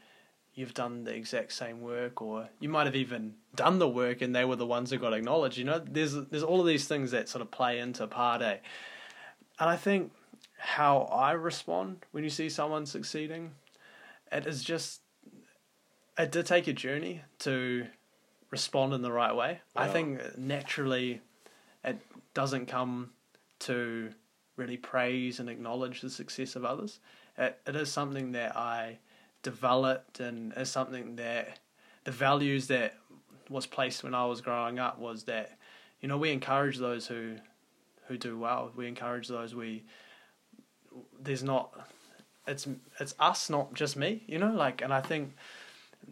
you've 0.55 0.75
done 0.75 1.03
the 1.03 1.13
exact 1.13 1.53
same 1.55 1.81
work 1.81 2.23
or 2.23 2.49
you 2.61 2.69
might 2.69 2.87
have 2.87 2.95
even 2.95 3.35
done 3.57 3.81
the 3.81 3.89
work 3.89 4.23
and 4.23 4.35
they 4.35 4.45
were 4.45 4.55
the 4.55 4.65
ones 4.65 4.91
who 4.91 4.97
got 4.97 5.13
acknowledged 5.13 5.59
you 5.59 5.65
know 5.65 5.81
there's 5.85 6.15
there's 6.15 6.45
all 6.45 6.61
of 6.61 6.67
these 6.67 6.87
things 6.87 7.11
that 7.11 7.29
sort 7.29 7.43
of 7.43 7.51
play 7.51 7.81
into 7.81 8.07
part 8.07 8.43
A 8.43 8.61
and 9.59 9.69
I 9.69 9.77
think 9.77 10.13
how 10.57 11.01
I 11.13 11.33
respond 11.33 12.07
when 12.13 12.23
you 12.23 12.31
see 12.31 12.49
someone 12.49 12.87
succeeding 12.87 13.53
it 14.31 14.47
is 14.47 14.63
just 14.63 15.01
it 16.17 16.31
did 16.31 16.47
take 16.47 16.69
a 16.69 16.73
journey 16.73 17.23
to 17.41 17.87
respond 18.51 18.93
in 18.93 19.03
the 19.03 19.13
right 19.13 19.35
way. 19.35 19.61
I 19.75 19.89
think 19.89 20.39
naturally 20.39 21.21
it 21.85 21.99
doesn't 22.35 22.67
come 22.67 23.11
to 23.61 24.11
really 24.57 24.77
praise 24.77 25.41
and 25.41 25.49
acknowledge 25.49 26.01
the 26.01 26.11
success 26.11 26.57
of 26.57 26.65
others. 26.65 27.01
It, 27.39 27.59
it 27.67 27.77
is 27.77 27.91
something 27.91 28.33
that 28.33 28.57
I 28.57 28.99
developed 29.43 30.21
and 30.21 30.53
is 30.57 30.71
something 30.71 31.17
that 31.17 31.59
the 32.05 32.11
values 32.11 32.67
that 32.69 32.95
was 33.49 33.67
placed 33.67 34.03
when 34.03 34.15
I 34.15 34.27
was 34.27 34.41
growing 34.41 34.79
up 34.79 34.99
was 34.99 35.25
that 35.25 35.59
you 36.01 36.09
know 36.09 36.19
we 36.19 36.31
encourage 36.31 36.79
those 36.79 37.07
who 37.07 37.37
who 38.09 38.17
do 38.17 38.39
well. 38.39 38.73
We 38.75 38.89
encourage 38.89 39.29
those 39.29 39.55
we 39.55 39.85
there's 41.21 41.43
not 41.43 41.89
it's 42.47 42.67
it's 42.99 43.15
us 43.19 43.51
not 43.51 43.75
just 43.75 43.97
me 43.97 44.25
you 44.27 44.39
know 44.39 44.53
like 44.53 44.81
and 44.83 44.93
I 44.93 45.01
think 45.01 45.35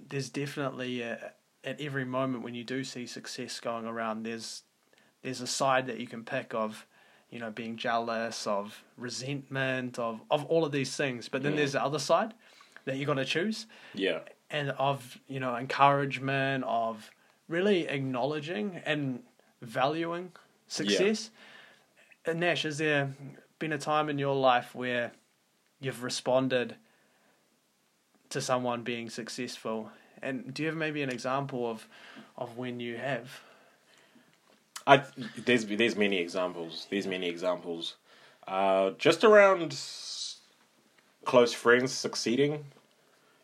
there's 0.09 0.29
definitely 0.29 1.03
a, 1.03 1.33
at 1.64 1.80
every 1.80 2.04
moment 2.04 2.44
when 2.44 2.54
you 2.54 2.64
do 2.64 2.85
see 2.85 3.06
success 3.06 3.61
going 3.61 3.87
around 3.87 4.23
there's 4.25 4.62
there's 5.23 5.40
a 5.40 5.47
side 5.47 5.87
that 5.87 5.99
you 5.99 6.06
can 6.06 6.23
pick 6.25 6.54
of 6.54 6.87
you 7.30 7.38
know 7.38 7.50
being 7.50 7.76
jealous 7.76 8.47
of 8.47 8.83
resentment 8.97 9.99
of 9.99 10.21
of 10.30 10.44
all 10.47 10.64
of 10.64 10.73
these 10.73 10.94
things 10.97 11.28
but 11.28 11.42
then 11.42 11.52
Yeah. 11.52 11.59
there's 11.59 11.73
the 11.73 11.83
other 11.83 11.99
side 11.99 12.35
that 12.85 12.97
you 12.97 13.06
got 13.06 13.14
to 13.14 13.25
choose 13.25 13.66
Yeah. 13.94 14.21
and 14.50 14.71
of 14.73 15.18
you 15.26 15.40
know 15.40 15.56
encouragement 15.56 16.64
of 16.66 17.11
really 17.49 17.88
acknowledging 17.88 18.80
and 18.85 19.23
valuing 19.62 20.33
success 20.66 21.30
and 22.26 22.40
nash 22.40 22.62
has 22.62 22.78
there 22.78 23.12
been 23.59 23.73
a 23.73 23.78
time 23.78 24.09
in 24.11 24.18
your 24.18 24.35
life 24.35 24.75
where 24.75 25.12
you've 25.80 26.02
responded 26.02 26.76
to 28.30 28.40
someone 28.40 28.83
being 28.83 29.09
successful 29.11 29.90
and 30.25 30.54
do 30.54 30.62
you 30.62 30.69
have 30.69 30.76
maybe 30.76 31.02
an 31.02 31.11
example 31.11 31.71
of 31.71 31.87
of 32.37 32.57
when 32.57 32.81
you 32.81 32.97
have 32.97 33.28
I 34.87 35.02
there's 35.37 35.64
there's 35.64 35.97
many 35.97 36.19
examples. 36.19 36.87
There's 36.90 37.07
many 37.07 37.28
examples. 37.28 37.97
Uh, 38.47 38.90
just 38.99 39.25
around 39.25 39.76
close 41.25 41.54
friends 41.54 41.93
succeeding. 41.93 42.66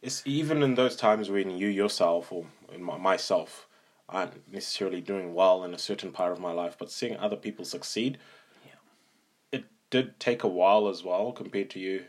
It's 0.03 0.23
even 0.27 0.63
in 0.63 0.75
those 0.75 0.97
times 0.97 1.31
when 1.31 1.51
you 1.57 1.69
yourself 1.69 2.33
or 2.33 2.47
myself 2.79 3.67
aren't 4.09 4.53
necessarily 4.53 5.01
doing 5.01 5.35
well 5.35 5.65
in 5.65 5.73
a 5.73 5.79
certain 5.79 6.11
part 6.11 6.33
of 6.33 6.41
my 6.41 6.53
life, 6.53 6.77
but 6.79 6.91
seeing 6.91 7.17
other 7.17 7.37
people 7.37 7.65
succeed, 7.65 8.19
it 9.53 9.65
did 9.89 10.19
take 10.19 10.43
a 10.43 10.49
while 10.49 10.89
as 10.89 11.05
well 11.05 11.33
compared 11.33 11.71
to 11.71 11.79
you. 11.79 12.05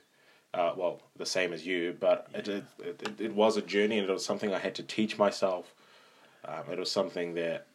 Uh, 0.54 0.74
well, 0.76 1.02
the 1.16 1.26
same 1.26 1.54
as 1.54 1.66
you, 1.66 1.96
but 2.00 2.28
it, 2.34 2.48
it, 2.48 2.64
it 2.80 3.22
it 3.22 3.34
was 3.34 3.56
a 3.56 3.62
journey 3.62 3.98
and 3.98 4.10
it 4.10 4.12
was 4.12 4.26
something 4.26 4.54
I 4.54 4.60
had 4.60 4.76
to 4.76 4.84
teach 4.84 5.18
myself. 5.18 5.74
Um, 6.44 6.64
it 6.72 6.78
was 6.78 6.92
something 6.92 7.36
that 7.36 7.68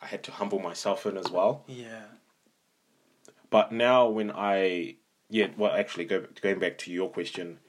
I 0.00 0.06
had 0.06 0.24
to 0.24 0.32
humble 0.32 0.58
myself 0.58 1.06
in 1.06 1.16
as 1.16 1.30
well. 1.30 1.62
yeah 1.68 2.02
But 3.50 3.70
now 3.70 4.08
when 4.08 4.32
I 4.32 4.96
yeah, 5.30 5.48
well 5.56 5.72
actually 5.72 6.06
go 6.06 6.26
going 6.40 6.58
back 6.58 6.76
to 6.78 6.92
your 6.92 7.08
question, 7.08 7.60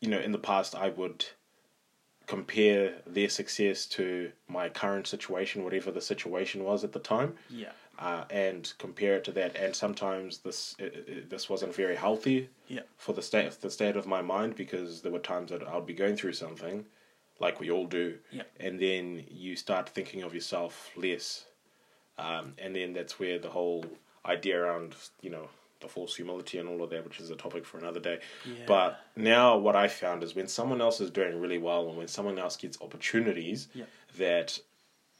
you 0.00 0.08
know, 0.08 0.18
in 0.18 0.32
the 0.32 0.38
past 0.38 0.74
I 0.74 0.88
would 0.88 1.26
compare 2.26 2.94
their 3.06 3.28
success 3.28 3.86
to 3.86 4.32
my 4.48 4.68
current 4.68 5.06
situation, 5.06 5.62
whatever 5.62 5.90
the 5.92 6.00
situation 6.00 6.64
was 6.64 6.82
at 6.82 6.92
the 6.92 6.98
time, 6.98 7.34
yeah 7.48 7.72
uh, 7.98 8.24
and 8.30 8.72
compare 8.78 9.14
it 9.16 9.24
to 9.24 9.32
that. 9.32 9.56
And 9.56 9.74
sometimes 9.74 10.38
this 10.38 10.74
it, 10.78 11.04
it, 11.08 11.30
this 11.30 11.48
wasn't 11.48 11.74
very 11.74 11.96
healthy 11.96 12.48
yeah 12.68 12.80
for 12.96 13.12
the 13.12 13.22
state 13.22 13.52
the 13.60 13.70
state 13.70 13.96
of 13.96 14.06
my 14.06 14.22
mind 14.22 14.56
because 14.56 15.02
there 15.02 15.12
were 15.12 15.18
times 15.18 15.50
that 15.50 15.66
I'd 15.66 15.86
be 15.86 15.94
going 15.94 16.16
through 16.16 16.32
something, 16.34 16.84
like 17.40 17.60
we 17.60 17.70
all 17.70 17.86
do, 17.86 18.18
Yeah. 18.30 18.42
and 18.58 18.78
then 18.80 19.24
you 19.30 19.56
start 19.56 19.88
thinking 19.88 20.22
of 20.22 20.34
yourself 20.34 20.90
less, 20.96 21.44
um, 22.18 22.54
and 22.58 22.74
then 22.74 22.92
that's 22.92 23.18
where 23.18 23.38
the 23.38 23.50
whole 23.50 23.84
idea 24.26 24.58
around 24.60 24.94
you 25.20 25.30
know 25.30 25.48
the 25.80 25.88
false 25.88 26.16
humility 26.16 26.56
and 26.58 26.66
all 26.68 26.82
of 26.82 26.88
that, 26.90 27.04
which 27.04 27.20
is 27.20 27.28
a 27.30 27.36
topic 27.36 27.66
for 27.66 27.76
another 27.76 28.00
day. 28.00 28.18
Yeah. 28.46 28.64
But 28.66 29.00
now 29.16 29.58
what 29.58 29.76
I 29.76 29.88
found 29.88 30.22
is 30.22 30.34
when 30.34 30.48
someone 30.48 30.80
else 30.80 30.98
is 31.00 31.10
doing 31.10 31.38
really 31.38 31.58
well 31.58 31.88
and 31.88 31.98
when 31.98 32.08
someone 32.08 32.38
else 32.38 32.56
gets 32.56 32.80
opportunities 32.80 33.68
Yeah. 33.74 33.84
that 34.16 34.58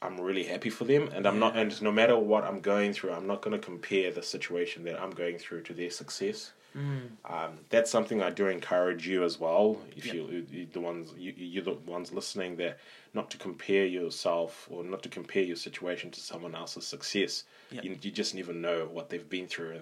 I'm 0.01 0.19
really 0.19 0.43
happy 0.43 0.69
for 0.69 0.83
them 0.85 1.09
and 1.13 1.25
I'm 1.25 1.39
not 1.39 1.55
and 1.57 1.81
no 1.81 1.91
matter 1.91 2.17
what 2.17 2.43
I'm 2.43 2.59
going 2.59 2.93
through, 2.93 3.11
I'm 3.13 3.27
not 3.27 3.41
going 3.41 3.59
to 3.59 3.65
compare 3.65 4.11
the 4.11 4.21
situation 4.23 4.83
that 4.85 5.01
I'm 5.01 5.11
going 5.11 5.37
through 5.37 5.61
to 5.63 5.73
their 5.73 5.89
success. 5.89 6.51
Mm. 6.77 7.07
Um, 7.23 7.51
that's 7.69 7.89
something 7.89 8.21
I 8.21 8.29
do 8.29 8.47
encourage 8.47 9.07
you 9.07 9.23
as 9.23 9.39
well. 9.39 9.81
If 9.95 10.07
Yeah. 10.07 10.15
you, 10.15 10.45
you 10.51 10.67
the 10.71 10.81
ones 10.81 11.13
you 11.17 11.33
you're 11.37 11.63
the 11.63 11.75
ones 11.97 12.11
listening, 12.11 12.57
that 12.57 12.79
not 13.13 13.31
to 13.31 13.37
compare 13.37 13.85
yourself 13.85 14.67
or 14.69 14.83
not 14.83 15.01
to 15.03 15.09
compare 15.09 15.43
your 15.43 15.55
situation 15.55 16.11
to 16.11 16.19
someone 16.19 16.53
else's 16.53 16.85
success. 16.85 17.45
Yeah. 17.71 17.81
You 17.83 17.97
you 18.01 18.11
just 18.11 18.35
never 18.35 18.53
know 18.53 18.79
what 18.91 19.09
they've 19.09 19.29
been 19.29 19.47
through. 19.47 19.81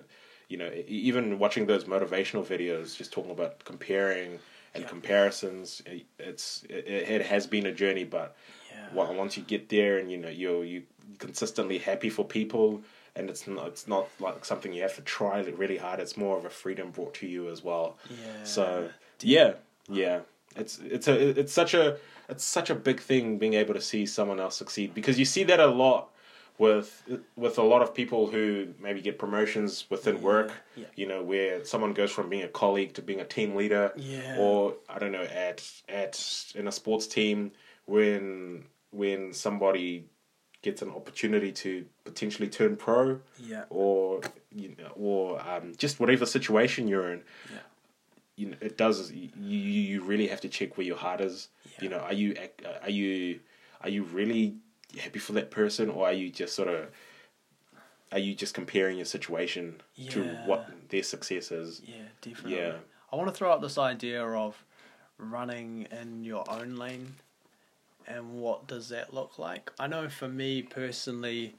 You 0.49 0.57
know, 0.59 0.71
even 0.87 1.39
watching 1.39 1.65
those 1.65 1.85
motivational 1.85 2.45
videos, 2.45 2.95
just 2.95 3.11
talking 3.11 3.31
about 3.31 3.65
comparing 3.65 4.39
and 4.75 4.83
Yeah. 4.83 4.89
comparisons. 4.89 5.81
It's 6.19 6.63
it, 6.69 6.85
it 7.15 7.21
has 7.25 7.47
been 7.47 7.65
a 7.65 7.71
journey, 7.71 8.03
but 8.03 8.29
yeah 8.35 8.62
once 8.93 9.37
you 9.37 9.43
get 9.43 9.69
there 9.69 9.97
and 9.99 10.11
you 10.11 10.17
know 10.17 10.29
you're 10.29 10.63
you 10.63 10.83
consistently 11.19 11.77
happy 11.77 12.09
for 12.09 12.25
people 12.25 12.81
and 13.15 13.29
it's 13.29 13.47
not 13.47 13.67
it's 13.67 13.87
not 13.87 14.07
like 14.19 14.43
something 14.43 14.73
you 14.73 14.81
have 14.81 14.95
to 14.95 15.01
try 15.01 15.39
really 15.41 15.77
hard 15.77 15.99
it's 15.99 16.17
more 16.17 16.37
of 16.37 16.45
a 16.45 16.49
freedom 16.49 16.89
brought 16.91 17.13
to 17.13 17.27
you 17.27 17.49
as 17.49 17.63
well 17.63 17.97
yeah 18.09 18.43
so 18.43 18.89
yeah 19.21 19.53
yeah 19.89 20.19
it's 20.55 20.79
it's 20.79 21.07
a 21.07 21.39
it's 21.39 21.53
such 21.53 21.73
a 21.73 21.97
it's 22.29 22.43
such 22.43 22.69
a 22.69 22.75
big 22.75 22.99
thing 22.99 23.37
being 23.37 23.53
able 23.53 23.73
to 23.73 23.81
see 23.81 24.05
someone 24.05 24.39
else 24.39 24.55
succeed 24.57 24.93
because 24.93 25.19
you 25.19 25.25
see 25.25 25.43
that 25.43 25.59
a 25.59 25.67
lot 25.67 26.09
with 26.59 27.03
with 27.35 27.57
a 27.57 27.63
lot 27.63 27.81
of 27.81 27.93
people 27.93 28.27
who 28.27 28.67
maybe 28.79 29.01
get 29.01 29.17
promotions 29.17 29.85
within 29.89 30.21
work 30.21 30.51
yeah. 30.75 30.85
you 30.95 31.07
know 31.07 31.21
where 31.23 31.63
someone 31.65 31.93
goes 31.93 32.11
from 32.11 32.29
being 32.29 32.43
a 32.43 32.47
colleague 32.47 32.93
to 32.93 33.01
being 33.01 33.19
a 33.19 33.25
team 33.25 33.55
leader 33.55 33.91
Yeah. 33.95 34.37
or 34.39 34.75
I 34.87 34.99
don't 34.99 35.11
know 35.11 35.23
at 35.23 35.63
at 35.89 36.21
in 36.55 36.67
a 36.67 36.71
sports 36.71 37.07
team 37.07 37.51
when 37.85 38.65
when 38.93 39.33
somebody 39.33 40.05
gets 40.61 40.81
an 40.81 40.89
opportunity 40.91 41.51
to 41.51 41.85
potentially 42.05 42.47
turn 42.47 42.75
pro 42.77 43.19
yeah 43.37 43.65
or 43.69 44.21
you 44.55 44.75
know, 44.77 44.91
or 44.95 45.41
um, 45.49 45.73
just 45.77 45.99
whatever 45.99 46.25
situation 46.25 46.87
you're 46.87 47.11
in 47.11 47.21
Yeah. 47.51 47.59
you 48.37 48.45
know 48.49 48.57
it 48.61 48.77
does 48.77 49.11
you 49.11 49.29
you 49.37 50.03
really 50.03 50.27
have 50.27 50.39
to 50.41 50.47
check 50.49 50.77
where 50.77 50.85
your 50.87 50.95
heart 50.97 51.19
is 51.21 51.49
Yeah. 51.65 51.83
you 51.83 51.89
know 51.89 51.99
are 51.99 52.13
you 52.13 52.35
are 52.83 52.89
you 52.89 53.39
are 53.81 53.89
you 53.89 54.03
really 54.03 54.55
happy 54.97 55.19
for 55.19 55.33
that 55.33 55.49
person 55.51 55.89
or 55.89 56.05
are 56.05 56.13
you 56.13 56.29
just 56.29 56.55
sort 56.55 56.69
of 56.69 56.87
are 58.13 58.19
you 58.19 58.35
just 58.35 58.53
comparing 58.53 58.95
your 58.97 59.05
situation 59.07 59.81
to 60.11 60.23
what 60.45 60.69
their 60.89 61.01
success 61.03 61.51
is 61.51 61.81
Yeah, 61.83 61.95
definitely. 62.21 62.57
Yeah. 62.57 62.73
I 63.11 63.15
want 63.15 63.27
to 63.27 63.33
throw 63.35 63.51
out 63.51 63.59
this 63.61 63.77
idea 63.79 64.23
of 64.23 64.63
running 65.17 65.87
in 65.91 66.23
your 66.23 66.43
own 66.49 66.75
lane 66.75 67.15
and 68.07 68.33
what 68.33 68.67
does 68.67 68.89
that 68.89 69.13
look 69.13 69.39
like? 69.39 69.71
I 69.79 69.87
know 69.87 70.09
for 70.09 70.27
me 70.27 70.61
personally, 70.61 71.55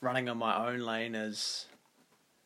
running 0.00 0.28
in 0.28 0.36
my 0.36 0.68
own 0.68 0.80
lane 0.80 1.14
is 1.14 1.66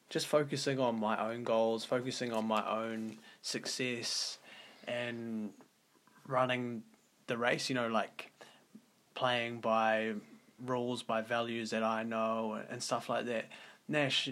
just 0.09 0.27
focusing 0.27 0.79
on 0.79 0.99
my 0.99 1.31
own 1.31 1.45
goals, 1.45 1.85
focusing 1.85 2.33
on 2.33 2.47
my 2.47 2.69
own 2.69 3.19
success, 3.43 4.39
and 4.87 5.51
running 6.27 6.83
the 7.27 7.37
race, 7.37 7.69
you 7.69 7.75
know, 7.75 7.89
like 7.89 8.33
playing 9.15 9.61
by 9.61 10.15
rules, 10.65 11.03
by 11.03 11.23
values 11.23 11.71
that 11.71 11.83
I 11.83 12.03
know, 12.03 12.61
and 12.69 12.83
stuff 12.83 13.09
like 13.09 13.27
that. 13.27 13.47
Nash, 13.89 14.29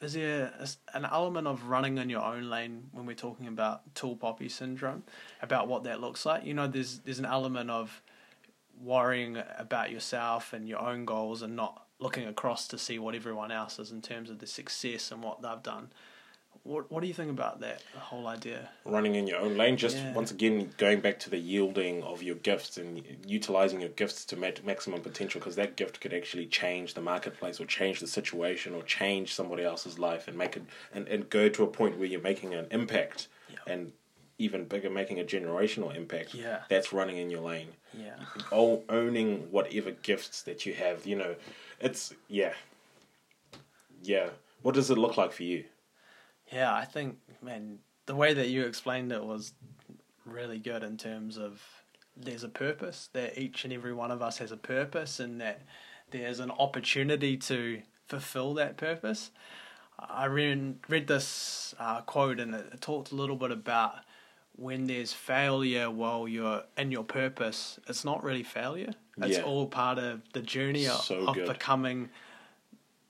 is 0.00 0.12
there 0.12 0.52
an 0.92 1.04
element 1.04 1.46
of 1.46 1.64
running 1.68 1.98
in 1.98 2.10
your 2.10 2.22
own 2.22 2.50
lane 2.50 2.88
when 2.92 3.06
we're 3.06 3.14
talking 3.14 3.46
about 3.46 3.94
tall 3.94 4.16
poppy 4.16 4.48
syndrome 4.48 5.02
about 5.40 5.68
what 5.68 5.84
that 5.84 6.00
looks 6.00 6.26
like 6.26 6.44
you 6.44 6.52
know 6.52 6.66
there's 6.66 6.98
there's 7.00 7.18
an 7.18 7.24
element 7.24 7.70
of 7.70 8.02
worrying 8.80 9.38
about 9.58 9.90
yourself 9.90 10.52
and 10.52 10.68
your 10.68 10.80
own 10.80 11.04
goals 11.04 11.42
and 11.42 11.56
not 11.56 11.86
looking 11.98 12.26
across 12.26 12.68
to 12.68 12.78
see 12.78 12.98
what 12.98 13.14
everyone 13.14 13.50
else 13.50 13.78
is 13.78 13.90
in 13.90 14.02
terms 14.02 14.28
of 14.30 14.38
the 14.38 14.46
success 14.46 15.10
and 15.10 15.22
what 15.22 15.40
they've 15.42 15.62
done. 15.62 15.88
What 16.62 16.90
What 16.90 17.00
do 17.00 17.06
you 17.06 17.14
think 17.14 17.30
about 17.30 17.60
that 17.60 17.80
whole 17.96 18.26
idea? 18.26 18.68
Running 18.84 19.14
in 19.14 19.26
your 19.26 19.38
own 19.38 19.56
lane, 19.56 19.76
just 19.76 19.96
Yeah. 19.96 20.12
once 20.12 20.30
again 20.32 20.74
going 20.78 21.00
back 21.00 21.18
to 21.20 21.30
the 21.30 21.38
yielding 21.38 22.02
of 22.02 22.22
your 22.22 22.34
gifts 22.34 22.76
and 22.76 23.02
utilizing 23.26 23.80
your 23.80 23.90
gifts 23.90 24.24
to 24.26 24.36
ma- 24.36 24.50
maximum 24.64 25.00
potential, 25.00 25.38
because 25.38 25.54
that 25.56 25.76
gift 25.76 26.00
could 26.00 26.12
actually 26.12 26.46
change 26.46 26.94
the 26.94 27.00
marketplace 27.00 27.60
or 27.60 27.66
change 27.66 28.00
the 28.00 28.06
situation 28.08 28.74
or 28.74 28.82
change 28.82 29.32
somebody 29.32 29.62
else's 29.62 29.98
life 29.98 30.26
and 30.28 30.36
make 30.36 30.56
it 30.56 30.64
and, 30.92 31.06
and 31.08 31.30
go 31.30 31.48
to 31.48 31.62
a 31.62 31.66
point 31.68 31.98
where 31.98 32.06
you're 32.08 32.20
making 32.20 32.52
an 32.52 32.66
impact 32.72 33.28
Yeah. 33.48 33.58
and 33.72 33.92
even 34.38 34.64
bigger, 34.64 34.90
making 34.90 35.20
a 35.20 35.24
generational 35.24 35.94
impact. 35.94 36.34
Yeah. 36.34 36.60
that's 36.68 36.92
running 36.92 37.16
in 37.18 37.30
your 37.30 37.40
lane. 37.40 37.68
Yeah. 37.94 38.16
o- 38.52 38.82
owning 38.88 39.50
whatever 39.50 39.92
gifts 39.92 40.42
that 40.42 40.66
you 40.66 40.74
have. 40.74 41.06
You 41.06 41.16
know, 41.16 41.34
it's 41.80 42.14
yeah, 42.28 42.52
yeah. 44.02 44.28
What 44.62 44.74
does 44.74 44.90
it 44.90 44.98
look 44.98 45.16
like 45.16 45.32
for 45.32 45.44
you? 45.44 45.64
Yeah, 46.52 46.74
I 46.74 46.84
think, 46.84 47.16
man, 47.42 47.78
the 48.06 48.14
way 48.14 48.34
that 48.34 48.48
you 48.48 48.64
explained 48.64 49.12
it 49.12 49.24
was 49.24 49.52
really 50.24 50.58
good 50.58 50.82
in 50.82 50.96
terms 50.96 51.38
of 51.38 51.62
there's 52.16 52.44
a 52.44 52.48
purpose, 52.48 53.08
that 53.12 53.38
each 53.38 53.64
and 53.64 53.72
every 53.72 53.92
one 53.92 54.10
of 54.10 54.22
us 54.22 54.38
has 54.38 54.50
a 54.52 54.56
purpose, 54.56 55.20
and 55.20 55.40
that 55.40 55.62
there's 56.10 56.40
an 56.40 56.50
opportunity 56.50 57.36
to 57.36 57.82
fulfill 58.06 58.54
that 58.54 58.76
purpose. 58.76 59.30
I 59.98 60.26
read, 60.26 60.78
read 60.88 61.06
this 61.06 61.74
uh, 61.78 62.02
quote, 62.02 62.38
and 62.40 62.54
it, 62.54 62.66
it 62.72 62.80
talked 62.80 63.12
a 63.12 63.14
little 63.14 63.36
bit 63.36 63.50
about 63.50 63.96
when 64.56 64.86
there's 64.86 65.12
failure 65.12 65.90
while 65.90 66.26
you're 66.26 66.62
in 66.76 66.90
your 66.90 67.04
purpose, 67.04 67.78
it's 67.88 68.04
not 68.04 68.22
really 68.24 68.42
failure. 68.42 68.92
It's 69.18 69.38
Yeah. 69.38 69.44
all 69.44 69.66
part 69.66 69.98
of 69.98 70.22
the 70.32 70.42
journey 70.42 70.86
of, 70.86 71.00
So 71.00 71.26
of 71.28 71.34
good. 71.34 71.48
becoming 71.48 72.10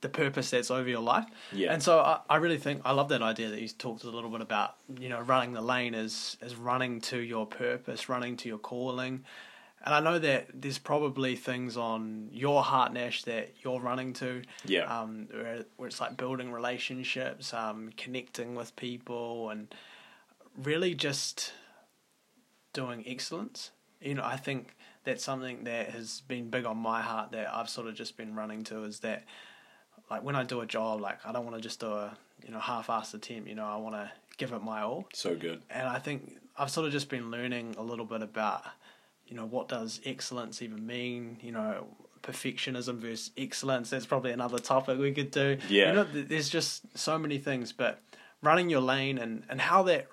the 0.03 0.09
purpose 0.09 0.51
that's 0.51 0.71
over 0.71 0.89
your 0.89 1.01
life. 1.01 1.25
Yeah. 1.53 1.73
And 1.73 1.83
so 1.83 1.99
I, 2.01 2.21
I 2.29 2.37
really 2.37 2.59
think 2.59 2.83
I 2.85 2.93
love 2.93 3.09
that 3.09 3.23
idea 3.23 3.49
that 3.51 3.61
you 3.61 3.69
talked 3.69 4.05
a 4.05 4.11
little 4.11 4.31
bit 4.31 4.41
about, 4.41 4.77
you 5.01 5.09
know, 5.09 5.21
running 5.21 5.53
the 5.53 5.61
lane 5.63 5.95
is 5.95 6.37
is 6.43 6.55
running 6.55 7.01
to 7.03 7.19
your 7.19 7.47
purpose, 7.47 8.09
running 8.09 8.37
to 8.39 8.49
your 8.49 8.59
calling. 8.59 9.25
And 9.85 9.95
I 9.95 10.01
know 10.01 10.19
that 10.19 10.49
there's 10.53 10.79
probably 10.79 11.37
things 11.37 11.77
on 11.77 12.29
your 12.33 12.63
heart, 12.65 12.93
Nash, 12.93 13.23
that 13.23 13.55
you're 13.63 13.81
running 13.81 14.13
to. 14.15 14.43
Yeah. 14.65 14.83
Um, 14.85 15.29
where, 15.33 15.65
where 15.77 15.87
it's 15.89 16.01
like 16.01 16.17
building 16.17 16.51
relationships, 16.53 17.55
um, 17.55 17.91
connecting 17.97 18.55
with 18.57 18.75
people, 18.75 19.51
and 19.51 19.73
really 20.63 20.95
just 20.95 21.53
doing 22.73 23.05
excellence. 23.07 23.71
You 24.01 24.15
know, 24.15 24.25
I 24.25 24.37
think 24.37 24.75
that's 25.05 25.25
something 25.25 25.65
that 25.65 25.91
has 25.91 26.23
been 26.29 26.51
big 26.51 26.67
on 26.67 26.77
my 26.77 27.01
heart 27.01 27.33
that 27.33 27.53
I've 27.55 27.69
sort 27.69 27.87
of 27.87 27.95
just 27.95 28.17
been 28.17 28.35
running 28.35 28.65
to 28.65 28.85
is 28.85 29.01
that 29.01 29.25
like 30.11 30.23
when 30.23 30.37
I 30.37 30.45
do 30.45 30.61
a 30.61 30.67
job, 30.67 31.01
like 31.01 31.19
I 31.25 31.33
don't 31.33 31.45
want 31.45 31.57
to 31.57 31.63
just 31.63 31.81
do 31.81 31.87
a 31.87 32.17
you 32.45 32.53
know 32.53 32.59
half-assed 32.59 33.15
attempt. 33.15 33.49
You 33.49 33.55
know, 33.55 33.67
I 33.67 33.77
want 33.77 33.95
to 33.95 34.11
give 34.37 34.53
it 34.53 34.63
my 34.63 34.83
all. 34.83 35.09
So 35.13 35.35
good. 35.35 35.63
And 35.71 35.89
I 35.89 35.99
think 35.99 36.39
I've 36.57 36.71
sort 36.71 36.87
of 36.87 36.93
just 36.93 37.09
been 37.09 37.31
learning 37.31 37.75
a 37.79 37.83
little 37.83 38.05
bit 38.05 38.23
about 38.23 38.63
you 39.27 39.37
know 39.37 39.47
what 39.47 39.69
does 39.69 40.01
excellence 40.05 40.63
even 40.63 40.87
mean. 40.87 41.39
You 41.41 41.53
know, 41.53 41.87
perfectionism 42.23 42.97
versus 42.97 43.31
excellence. 43.37 43.91
That's 43.91 44.07
probably 44.07 44.33
another 44.33 44.59
topic 44.59 44.99
we 44.99 45.13
could 45.13 45.31
do. 45.31 45.59
Yeah. 45.69 45.89
You 45.89 45.95
know, 45.95 46.05
there's 46.05 46.49
just 46.49 46.99
so 46.99 47.19
many 47.19 47.39
things, 47.39 47.73
but 47.73 48.01
running 48.43 48.71
your 48.71 48.81
lane 48.81 49.19
and 49.19 49.45
and 49.49 49.61
how 49.61 49.83
that 49.85 50.09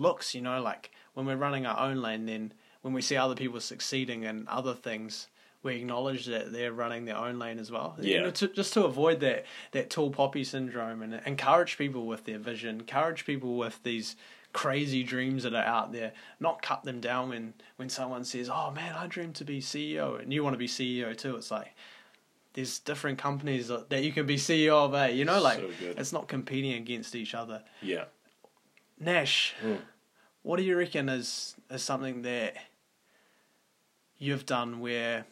looks. 0.00 0.34
You 0.34 0.40
know, 0.40 0.60
like 0.62 0.90
when 1.14 1.26
we're 1.26 1.36
running 1.36 1.66
our 1.66 1.78
own 1.88 2.00
lane, 2.02 2.26
then 2.26 2.52
when 2.82 2.94
we 2.94 3.02
see 3.02 3.16
other 3.16 3.34
people 3.34 3.60
succeeding 3.60 4.24
in 4.24 4.46
other 4.48 4.74
things, 4.74 5.28
we 5.62 5.76
acknowledge 5.76 6.24
that 6.26 6.52
they're 6.52 6.72
running 6.72 7.04
their 7.04 7.16
own 7.18 7.38
lane 7.38 7.58
as 7.58 7.70
well. 7.70 7.94
You 8.00 8.14
Yeah. 8.14 8.20
know, 8.22 8.30
to, 8.30 8.48
just 8.48 8.72
to 8.74 8.84
avoid 8.84 9.20
that 9.20 9.44
that 9.72 9.90
tall 9.90 10.10
poppy 10.10 10.44
syndrome 10.44 11.02
and 11.02 11.20
encourage 11.26 11.76
people 11.76 12.06
with 12.06 12.24
their 12.24 12.38
vision, 12.38 12.80
encourage 12.80 13.26
people 13.26 13.56
with 13.56 13.82
these 13.82 14.16
crazy 14.52 15.04
dreams 15.04 15.44
that 15.44 15.54
are 15.54 15.62
out 15.64 15.92
there, 15.92 16.12
not 16.40 16.60
cut 16.62 16.82
them 16.84 17.00
down 17.00 17.28
when 17.28 17.54
when 17.76 17.88
someone 17.90 18.24
says, 18.24 18.48
"Oh 18.52 18.70
man, 18.70 18.94
I 18.96 19.06
dream 19.06 19.32
to 19.34 19.44
be 19.44 19.60
CEO," 19.60 20.20
and 20.20 20.32
you 20.32 20.42
want 20.42 20.54
to 20.54 20.58
be 20.58 20.66
CEO 20.66 21.14
too. 21.16 21.36
It's 21.36 21.50
like 21.50 21.74
there's 22.54 22.78
different 22.80 23.18
companies 23.18 23.68
that 23.68 23.90
that 23.90 24.02
you 24.02 24.12
can 24.12 24.26
be 24.26 24.36
CEO 24.36 24.86
of, 24.86 24.94
eh? 24.94 25.08
You 25.08 25.24
know, 25.26 25.40
like 25.40 25.58
So 25.60 25.70
it's 25.80 26.12
not 26.12 26.26
competing 26.26 26.72
against 26.72 27.14
each 27.14 27.34
other. 27.34 27.62
Yeah. 27.82 28.06
Nash, 29.00 29.54
Mm. 29.62 29.80
what 30.42 30.56
do 30.58 30.62
you 30.62 30.76
reckon 30.76 31.08
is 31.08 31.56
is 31.70 31.82
something 31.82 32.22
that 32.22 32.54
you've 34.18 34.44
done 34.44 34.80
where 34.80 35.24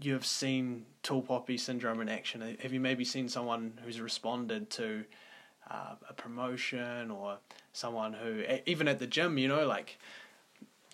you've 0.00 0.26
seen 0.26 0.84
tall 1.02 1.22
poppy 1.22 1.56
syndrome 1.56 2.00
in 2.00 2.08
action? 2.08 2.40
Have 2.62 2.72
you 2.72 2.80
maybe 2.80 3.04
seen 3.04 3.28
someone 3.28 3.78
who's 3.84 4.00
responded 4.00 4.70
to 4.70 5.04
uh, 5.70 5.94
a 6.08 6.12
promotion 6.12 7.10
or 7.10 7.38
someone 7.72 8.12
who, 8.12 8.44
even 8.66 8.86
at 8.88 8.98
the 8.98 9.06
gym, 9.06 9.38
you 9.38 9.48
know, 9.48 9.66
like, 9.66 9.98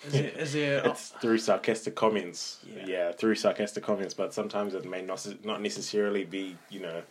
is 0.07 0.13
there, 0.13 0.29
is 0.29 0.53
there 0.53 0.83
It's 0.87 1.09
through 1.09 1.39
sarcastic 1.39 1.95
comments. 1.97 2.59
Yeah. 2.65 2.87
Yeah. 2.87 3.13
through 3.13 3.35
sarcastic 3.37 3.83
comments, 3.83 4.15
but 4.15 4.33
sometimes 4.35 4.75
it 4.75 4.85
may 4.85 5.03
not 5.03 5.27
not 5.45 5.61
necessarily 5.63 6.25
be, 6.25 6.57
you 6.69 6.81
know, 6.81 7.03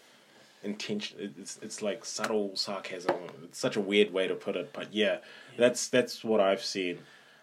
intention. 0.63 1.33
It's 1.39 1.59
it's 1.61 1.81
like 1.81 2.05
subtle 2.05 2.55
sarcasm. 2.55 3.15
It's 3.43 3.59
such 3.59 3.75
a 3.75 3.81
weird 3.81 4.11
way 4.13 4.27
to 4.27 4.35
put 4.35 4.55
it, 4.55 4.71
but 4.73 4.93
yeah, 4.93 5.17
that's 5.57 5.87
that's 5.89 6.23
what 6.23 6.39
I've 6.41 6.63
seen. 6.63 6.99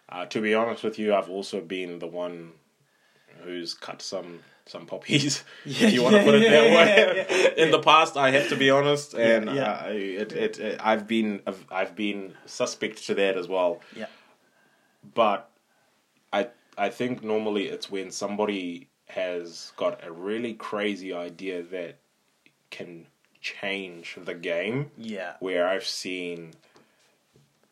Uh, 0.09 0.25
to 0.27 0.41
be 0.41 0.55
honest 0.55 0.85
with 0.85 0.99
you, 0.99 1.15
I've 1.15 1.29
also 1.31 1.61
been 1.61 1.99
the 1.99 2.07
one 2.07 2.53
who's 3.43 3.75
cut 3.75 4.01
some 4.03 4.41
some 4.67 4.87
poppies, 4.87 5.45
Yeah, 5.65 5.87
if 5.89 5.95
you 5.95 6.03
want 6.03 6.15
to 6.15 6.19
yeah, 6.21 6.25
put 6.25 6.35
it 6.35 6.51
that 6.51 6.71
yeah, 6.71 6.77
way. 6.77 7.27
yeah, 7.29 7.37
yeah, 7.57 7.65
In 7.65 7.71
the 7.71 7.79
past, 7.81 8.17
I 8.17 8.31
have 8.33 8.49
to 8.49 8.57
be 8.57 8.71
honest, 8.71 9.15
and 9.15 9.47
yeah. 9.55 9.85
Uh, 9.87 9.89
it, 9.91 10.33
it, 10.33 10.59
it, 10.59 10.81
I've 10.83 11.07
been 11.07 11.41
I've, 11.47 11.65
I've 11.71 11.95
been 11.97 12.35
suspect 12.47 13.07
to 13.07 13.15
that 13.15 13.37
as 13.37 13.47
well 13.49 13.81
yeah, 13.97 14.07
but 15.15 15.51
I 16.33 16.49
I 16.77 16.89
think 16.91 17.23
normally 17.23 17.69
it's 17.69 17.91
when 17.91 18.11
somebody 18.11 18.89
has 19.09 19.73
got 19.77 20.05
a 20.05 20.11
really 20.11 20.55
crazy 20.55 21.13
idea 21.13 21.63
that 21.63 21.99
can 22.71 23.07
change 23.41 24.17
the 24.23 24.35
game. 24.35 24.91
Yeah, 24.97 25.35
where 25.41 25.69
I've 25.69 25.87
seen 25.87 26.55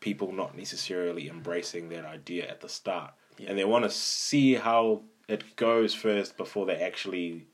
people 0.00 0.32
not 0.32 0.56
necessarily 0.56 1.28
embracing 1.28 1.88
that 1.88 2.04
idea 2.04 2.46
at 2.48 2.60
the 2.60 2.68
start. 2.68 3.12
Yeah. 3.38 3.48
and 3.48 3.58
they 3.58 3.64
want 3.64 3.84
to 3.84 3.90
see 3.90 4.54
how 4.54 5.00
it 5.26 5.56
goes 5.56 5.92
first 5.92 6.36
before 6.36 6.66
they 6.66 6.76
actually 6.76 7.46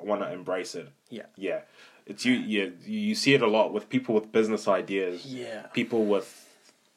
want 0.00 0.22
to 0.22 0.32
embrace 0.32 0.74
it. 0.74 0.88
Yeah, 1.08 1.26
yeah. 1.36 1.60
It's 2.06 2.24
you 2.24 2.32
you 2.34 2.72
you 2.84 3.14
see 3.14 3.34
it 3.34 3.42
a 3.42 3.46
lot 3.46 3.72
with 3.72 3.88
people 3.88 4.14
with 4.14 4.32
business 4.32 4.66
ideas. 4.66 5.26
Yeah, 5.26 5.66
people 5.74 6.06
with 6.06 6.46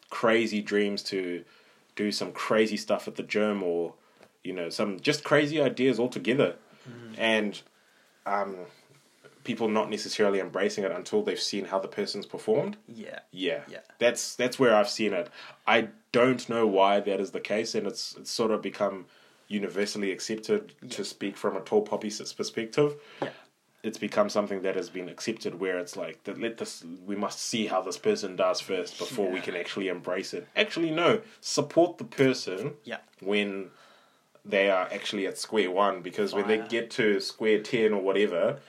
crazy 0.10 0.62
dreams 0.62 1.04
to 1.04 1.44
do 1.96 2.12
some 2.12 2.32
crazy 2.32 2.78
stuff 2.78 3.08
at 3.08 3.16
the 3.16 3.24
gym 3.24 3.62
or 3.62 3.94
you 4.44 4.54
know 4.54 4.70
some 4.70 5.00
just 5.00 5.24
crazy 5.24 5.62
ideas 5.62 6.00
altogether. 6.00 6.56
And 7.18 7.62
um, 8.26 8.56
people 9.44 9.68
not 9.68 9.90
necessarily 9.90 10.40
embracing 10.40 10.84
it 10.84 10.92
until 10.92 11.24
they've 11.24 11.40
seen 11.40 11.66
how 11.66 11.80
the 11.80 11.88
person's 11.88 12.26
performed. 12.26 12.78
Yeah, 12.88 13.20
yeah. 13.32 13.62
Yeah. 13.68 13.80
that's 14.00 14.36
that's 14.36 14.60
where 14.60 14.76
i've 14.76 14.90
seen 14.90 15.14
it. 15.14 15.30
I 15.68 15.90
don't 16.12 16.48
know 16.50 16.68
why 16.68 17.00
that 17.00 17.20
is 17.20 17.32
the 17.32 17.40
case 17.40 17.76
and 17.76 17.88
it's 17.88 18.16
it's 18.18 18.32
sort 18.32 18.52
of 18.52 18.62
become 18.62 19.06
universally 19.48 20.12
accepted 20.12 20.74
to 20.90 21.04
speak 21.04 21.36
from 21.36 21.58
a 21.58 21.62
tall 21.62 21.82
poppy 21.82 22.10
perspective. 22.10 22.96
Yeah, 23.22 23.30
it's 23.84 23.98
become 23.98 24.30
something 24.30 24.62
that 24.62 24.76
has 24.76 24.90
been 24.90 25.10
accepted 25.10 25.60
where 25.60 25.80
it's 25.80 25.96
like 25.96 26.24
that 26.26 26.40
let 26.40 26.58
this 26.58 26.84
we 27.06 27.16
must 27.16 27.40
see 27.40 27.68
how 27.68 27.82
this 27.82 27.98
person 27.98 28.36
does 28.36 28.60
first 28.60 28.98
before 28.98 29.30
we 29.30 29.42
can 29.42 29.56
actually 29.56 29.88
embrace 29.88 30.34
it. 30.34 30.48
Actually 30.56 30.92
no. 30.92 31.22
Support 31.42 31.98
the 31.98 32.04
person 32.04 32.74
yeah, 32.84 32.98
when 33.22 33.70
they 34.44 34.70
are 34.70 34.88
actually 34.92 35.28
at 35.28 35.38
square 35.38 35.70
one 35.70 36.02
because 36.02 36.34
when 36.34 36.48
they 36.48 36.58
get 36.68 36.90
to 36.90 37.20
square 37.20 37.62
10 37.62 37.94
or 37.94 38.02
whatever 38.02 38.60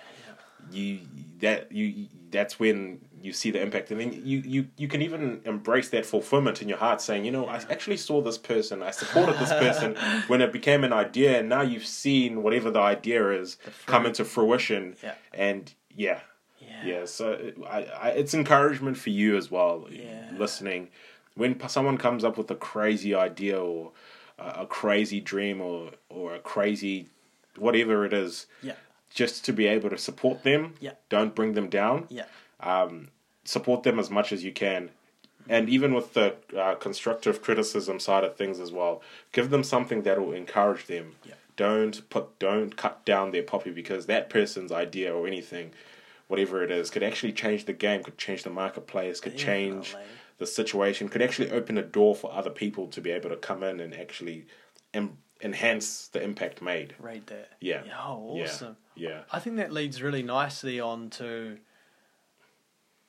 you 0.73 1.01
that 1.41 1.71
you 1.73 2.07
that's 2.31 2.59
when 2.59 3.01
you 3.23 3.33
see 3.33 3.51
the 3.51 3.61
impact. 3.63 3.91
And 3.91 4.01
then 4.01 4.13
you 4.25 4.39
you 4.45 4.67
you 4.77 4.89
can 4.89 5.03
even 5.03 5.41
embrace 5.45 5.91
that 5.91 6.05
fulfillment 6.07 6.61
in 6.63 6.69
your 6.69 6.79
heart 6.79 7.01
saying 7.01 7.25
you 7.25 7.31
know 7.31 7.47
i 7.47 7.57
actually 7.71 7.97
saw 7.97 8.21
this 8.21 8.39
person. 8.39 8.83
I 8.83 8.91
supported 8.91 9.39
this 9.39 9.51
person 9.51 9.95
when 10.29 10.41
it 10.41 10.53
became 10.53 10.83
an 10.85 10.93
idea 10.93 11.39
and 11.39 11.49
now 11.49 11.63
you've 11.63 11.87
seen 11.87 12.43
whatever 12.43 12.71
the 12.71 12.81
idea 12.81 13.31
is 13.41 13.59
come 13.87 14.07
into 14.07 14.25
fruition. 14.25 14.97
Yeah. 15.03 15.15
and 15.35 15.73
yeah. 15.95 16.21
Yeah, 16.61 16.87
yeah 16.87 17.05
so 17.07 17.33
it- 17.33 17.57
I, 17.69 17.79
I, 17.85 18.09
it's 18.11 18.35
encouragement 18.35 18.97
for 18.97 19.11
you 19.11 19.37
as 19.37 19.51
well 19.51 19.87
Yeah. 19.91 20.31
listening. 20.37 20.89
When 21.35 21.67
someone 21.69 21.99
comes 21.99 22.25
up 22.25 22.37
with 22.39 22.51
a 22.51 22.55
crazy 22.55 23.15
idea 23.15 23.59
or 23.61 23.93
a, 24.39 24.63
a 24.63 24.67
crazy 24.67 25.21
dream 25.21 25.61
or 25.61 25.91
or 26.09 26.35
a 26.35 26.39
crazy 26.41 27.09
whatever 27.57 28.05
it 28.07 28.13
is 28.15 28.47
yeah, 28.63 28.73
just 29.15 29.45
to 29.45 29.53
be 29.53 29.67
able 29.67 29.91
to 29.91 29.99
support 29.99 30.43
them 30.43 30.75
Yeah. 30.81 30.93
don't 31.09 31.35
bring 31.35 31.55
them 31.55 31.69
down 31.69 32.07
yeah, 32.09 32.25
um, 32.61 33.09
support 33.45 33.83
them 33.83 33.99
as 33.99 34.11
much 34.11 34.33
as 34.33 34.43
you 34.45 34.53
can 34.53 34.91
and 35.49 35.69
even 35.69 35.95
with 35.95 36.15
the 36.15 36.37
uh, 36.57 36.75
constructive 36.77 37.43
criticism 37.43 37.99
side 37.99 38.25
of 38.25 38.37
things 38.37 38.61
as 38.61 38.71
well, 38.71 39.03
give 39.33 39.51
them 39.51 39.65
something 39.65 40.03
that 40.03 40.21
will 40.21 40.33
encourage 40.33 40.87
them. 40.87 41.17
Yeah. 41.25 41.35
Don't 41.57 42.09
put, 42.11 42.39
don't 42.39 42.77
cut 42.77 43.05
down 43.05 43.31
their 43.31 43.43
poppy 43.43 43.71
because 43.71 44.07
that 44.07 44.31
person's 44.31 44.73
idea 44.73 45.13
or 45.13 45.27
anything, 45.27 45.73
whatever 46.29 46.63
it 46.63 46.71
is, 46.71 46.91
could 46.91 47.03
actually 47.03 47.33
change 47.33 47.65
the 47.65 47.73
game, 47.73 48.03
could 48.03 48.19
change 48.19 48.43
the 48.45 48.51
marketplace, 48.51 49.21
could 49.21 49.37
change 49.37 49.87
Definitely. 49.93 50.13
the 50.39 50.47
situation, 50.47 51.09
could 51.09 51.23
actually 51.23 51.51
open 51.51 51.77
a 51.77 51.83
door 51.83 52.15
for 52.15 52.33
other 52.33 52.51
people 52.51 52.87
to 52.89 53.01
be 53.01 53.11
able 53.11 53.31
to 53.31 53.37
come 53.37 53.63
in 53.63 53.81
and 53.81 53.95
actually 53.95 54.47
em- 54.95 55.19
enhance 55.43 56.09
the 56.09 56.23
impact 56.23 56.63
made. 56.63 56.95
Read 56.99 57.27
that. 57.27 57.51
Yeah. 57.61 57.83
Yeah, 57.85 57.99
oh, 58.05 58.37
Yeah. 58.37 58.45
awesome. 58.45 58.77
Yeah. 58.95 59.23
I 59.33 59.39
think 59.41 59.57
that 59.57 59.73
leads 59.73 60.01
really 60.03 60.23
nicely 60.23 60.79
on 60.81 61.11
to 61.11 61.59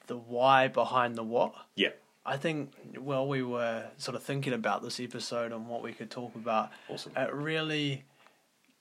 the 0.08 0.18
why 0.18 0.68
behind 0.68 1.16
the 1.16 1.24
what. 1.24 1.54
Yeah. 1.76 1.90
I 2.26 2.38
think 2.38 2.74
while 2.98 3.28
we 3.28 3.44
were 3.44 3.86
sort 3.98 4.16
of 4.16 4.24
thinking 4.24 4.54
about 4.54 4.82
this 4.82 5.00
episode 5.00 5.52
and 5.52 5.68
what 5.68 5.84
we 5.84 5.92
could 5.94 6.10
talk 6.10 6.36
about, 6.36 6.72
Awesome. 6.90 7.12
it 7.18 7.34
really 7.34 8.04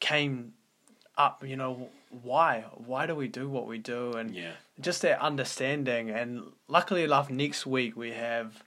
came 0.00 0.54
up, 1.18 1.44
you 1.46 1.56
know, 1.56 1.88
why? 2.22 2.64
Why 2.74 3.06
do 3.06 3.14
we 3.14 3.28
do 3.28 3.48
what 3.48 3.66
we 3.66 3.78
do? 3.78 4.12
And 4.12 4.34
Yeah. 4.34 4.52
just 4.80 5.02
that 5.02 5.20
understanding. 5.20 6.08
And 6.10 6.52
luckily 6.68 7.02
enough, 7.02 7.30
next 7.30 7.66
week 7.66 7.96
we 7.96 8.12
have, 8.12 8.62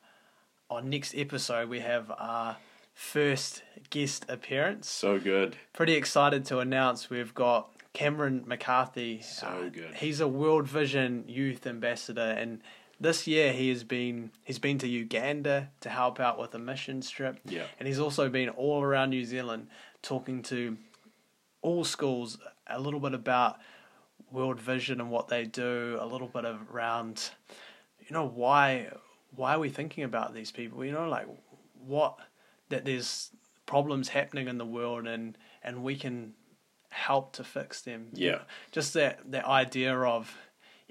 on 0.69 0.89
next 0.89 1.15
episode, 1.15 1.69
we 1.69 1.79
have 1.79 2.11
our 2.11 2.57
first 2.95 3.61
guest 3.91 4.25
appearance. 4.29 4.89
So 4.89 5.19
good. 5.19 5.55
Pretty 5.73 5.93
excited 5.93 6.45
to 6.45 6.59
announce 6.59 7.09
we've 7.09 7.33
got 7.35 7.69
Cameron 7.93 8.43
McCarthy. 8.47 9.21
So 9.21 9.45
Uh, 9.47 9.69
good. 9.69 9.93
He's 9.95 10.19
a 10.21 10.27
World 10.27 10.67
Vision 10.67 11.25
Youth 11.27 11.67
Ambassador, 11.67 12.21
and 12.21 12.61
this 12.99 13.27
year 13.27 13.51
he 13.53 13.69
has 13.69 13.83
been 13.83 14.31
he's 14.43 14.59
been 14.59 14.77
to 14.79 14.87
Uganda 14.87 15.69
to 15.81 15.89
help 15.89 16.19
out 16.19 16.39
with 16.39 16.55
a 16.55 16.59
mission 16.59 17.01
trip. 17.01 17.37
Yeah. 17.45 17.65
and 17.77 17.87
he's 17.87 17.99
also 17.99 18.29
been 18.29 18.49
all 18.49 18.81
around 18.81 19.09
New 19.11 19.25
Zealand 19.25 19.67
talking 20.01 20.41
to 20.43 20.77
all 21.61 21.83
schools 21.83 22.37
a 22.67 22.79
little 22.79 22.99
bit 22.99 23.13
about 23.13 23.57
World 24.31 24.59
Vision 24.59 25.01
and 25.01 25.09
what 25.11 25.27
they 25.27 25.45
do, 25.45 25.97
a 25.99 26.05
little 26.05 26.27
bit 26.27 26.45
of 26.45 26.59
around, 26.73 27.29
you 27.99 28.11
know, 28.11 28.25
why 28.27 28.89
why 29.35 29.55
are 29.55 29.59
we 29.59 29.69
thinking 29.69 30.05
about 30.05 30.33
these 30.33 30.51
people? 30.51 30.83
You 30.85 30.93
know, 30.93 31.09
like 31.09 31.27
what 31.85 32.17
that 32.75 32.83
there's 32.83 33.31
problems 33.65 34.09
happening 34.09 34.49
in 34.49 34.57
the 34.57 34.65
world 34.65 35.07
and 35.07 35.37
and 35.63 35.81
we 35.81 35.95
can 35.95 36.33
help 36.89 37.31
to 37.33 37.43
fix 37.43 37.81
them. 37.81 38.07
Yeah. 38.13 38.39
just 38.71 38.93
that 38.95 39.19
that 39.31 39.45
idea 39.45 39.97
of 39.97 40.37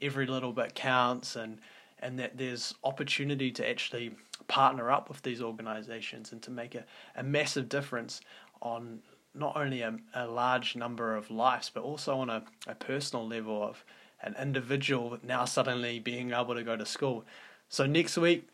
every 0.00 0.26
little 0.26 0.52
bit 0.52 0.74
counts 0.74 1.36
and 1.36 1.60
and 1.98 2.18
that 2.18 2.38
there's 2.38 2.74
opportunity 2.84 3.50
to 3.52 3.68
actually 3.68 4.16
partner 4.48 4.90
up 4.90 5.10
with 5.10 5.20
these 5.22 5.42
organizations 5.42 6.32
and 6.32 6.42
to 6.42 6.50
make 6.50 6.74
a, 6.74 6.84
a 7.16 7.22
massive 7.22 7.68
difference 7.68 8.22
on 8.62 9.00
not 9.34 9.56
only 9.56 9.82
a, 9.82 9.94
a 10.14 10.26
large 10.26 10.74
number 10.74 11.14
of 11.14 11.30
lives 11.30 11.70
but 11.72 11.82
also 11.82 12.18
on 12.18 12.30
a, 12.30 12.42
a 12.66 12.74
personal 12.74 13.26
level 13.28 13.62
of 13.62 13.84
an 14.22 14.34
individual 14.40 15.18
now 15.22 15.44
suddenly 15.44 15.98
being 15.98 16.32
able 16.32 16.54
to 16.54 16.64
go 16.64 16.76
to 16.76 16.86
school. 16.86 17.26
So 17.68 17.84
next 17.84 18.16
week, 18.16 18.48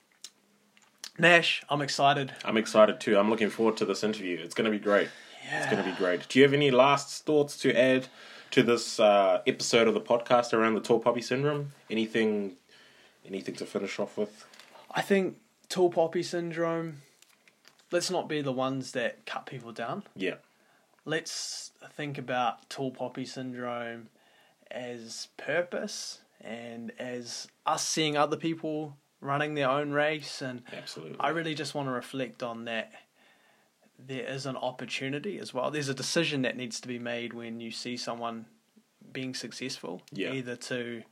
Nash, 1.21 1.63
I'm 1.69 1.83
excited. 1.83 2.33
I'm 2.45 2.57
excited 2.57 3.01
too. 3.01 3.19
I'm 3.19 3.31
looking 3.31 3.51
forward 3.51 3.77
to 3.79 3.85
this 3.85 4.03
interview. 4.03 4.39
It's 4.43 4.55
going 4.55 4.65
to 4.65 4.71
be 4.71 4.83
great. 4.83 5.09
Yeah. 5.45 5.59
It's 5.59 5.71
going 5.71 5.85
to 5.85 5.91
be 5.91 5.97
great. 5.97 6.29
Do 6.29 6.39
you 6.39 6.45
have 6.45 6.55
any 6.55 6.71
last 6.71 7.25
thoughts 7.25 7.57
to 7.59 7.79
add 7.79 8.07
to 8.53 8.63
this 8.63 8.99
uh, 8.99 9.43
episode 9.47 9.87
of 9.87 9.95
the 9.95 10.01
podcast 10.01 10.53
around 10.53 10.75
the 10.75 10.81
tall 10.81 10.99
poppy 10.99 11.23
syndrome? 11.23 11.73
Anything, 11.91 12.57
anything 13.27 13.55
to 13.57 13.67
finish 13.67 13.99
off 13.99 14.17
with? 14.17 14.47
I 14.91 15.03
think 15.03 15.37
tall 15.69 15.91
poppy 15.91 16.23
syndrome. 16.23 17.03
Let's 17.91 18.11
not 18.11 18.29
be 18.29 18.41
the 18.41 18.53
ones 18.53 18.93
that 18.93 19.27
cut 19.27 19.47
people 19.47 19.73
down. 19.73 20.05
Yeah, 20.15 20.37
Let's 21.05 21.73
think 21.97 22.19
about 22.19 22.69
tall 22.69 22.91
poppy 22.91 23.25
syndrome 23.25 24.11
as 24.71 25.29
purpose 25.39 26.21
and 26.41 26.93
as 26.99 27.49
us 27.67 27.85
seeing 27.85 28.17
other 28.17 28.37
people 28.37 28.97
running 29.21 29.55
their 29.55 29.69
own 29.71 29.91
race. 29.91 30.43
And 30.43 30.63
absolutely. 30.73 31.17
I 31.21 31.29
really 31.31 31.55
just 31.55 31.75
want 31.75 31.89
to 31.89 31.93
reflect 31.93 32.43
on 32.43 32.65
that. 32.65 32.93
There 33.99 34.25
is 34.27 34.47
an 34.47 34.57
opportunity 34.57 35.39
as 35.39 35.53
well. 35.53 35.71
There's 35.71 35.91
a 35.91 35.95
decision 35.95 36.43
that 36.43 36.57
needs 36.57 36.81
to 36.81 36.89
be 36.89 36.99
made 36.99 37.35
when 37.35 37.61
you 37.61 37.71
see 37.71 37.97
someone 37.99 38.47
being 39.13 39.35
successful. 39.35 40.01
Yeah. 40.11 40.33
Either 40.33 40.57
to, 40.57 41.03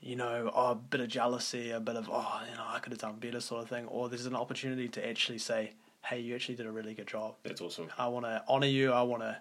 you 0.00 0.16
know, 0.16 0.50
oh, 0.54 0.70
a 0.70 0.74
bit 0.74 1.00
of 1.00 1.08
jealousy, 1.08 1.70
a 1.70 1.80
bit 1.80 1.96
of, 1.96 2.08
oh, 2.10 2.40
you 2.50 2.56
know, 2.56 2.64
I 2.66 2.78
could 2.78 2.92
have 2.92 3.00
done 3.00 3.16
better 3.16 3.40
sort 3.40 3.62
of 3.62 3.68
thing. 3.68 3.86
Or 3.86 4.08
there's 4.08 4.24
an 4.26 4.36
opportunity 4.36 4.88
to 4.88 5.06
actually 5.06 5.38
say, 5.38 5.72
hey, 6.02 6.20
you 6.20 6.34
actually 6.34 6.54
did 6.54 6.66
a 6.66 6.70
really 6.70 6.94
good 6.94 7.08
job. 7.08 7.34
That's 7.42 7.60
awesome. 7.60 7.88
I 7.98 8.08
want 8.08 8.24
to 8.24 8.42
honor 8.48 8.66
you. 8.66 8.92
I 8.92 9.02
want 9.02 9.22
to, 9.22 9.36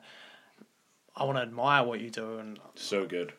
I 1.15 1.23
want 1.23 1.37
to 1.37 1.41
admire 1.43 1.83
what 1.85 2.01
you 2.01 2.09
do. 2.09 2.39
And 2.39 2.59
So 2.75 3.05
good. 3.05 3.31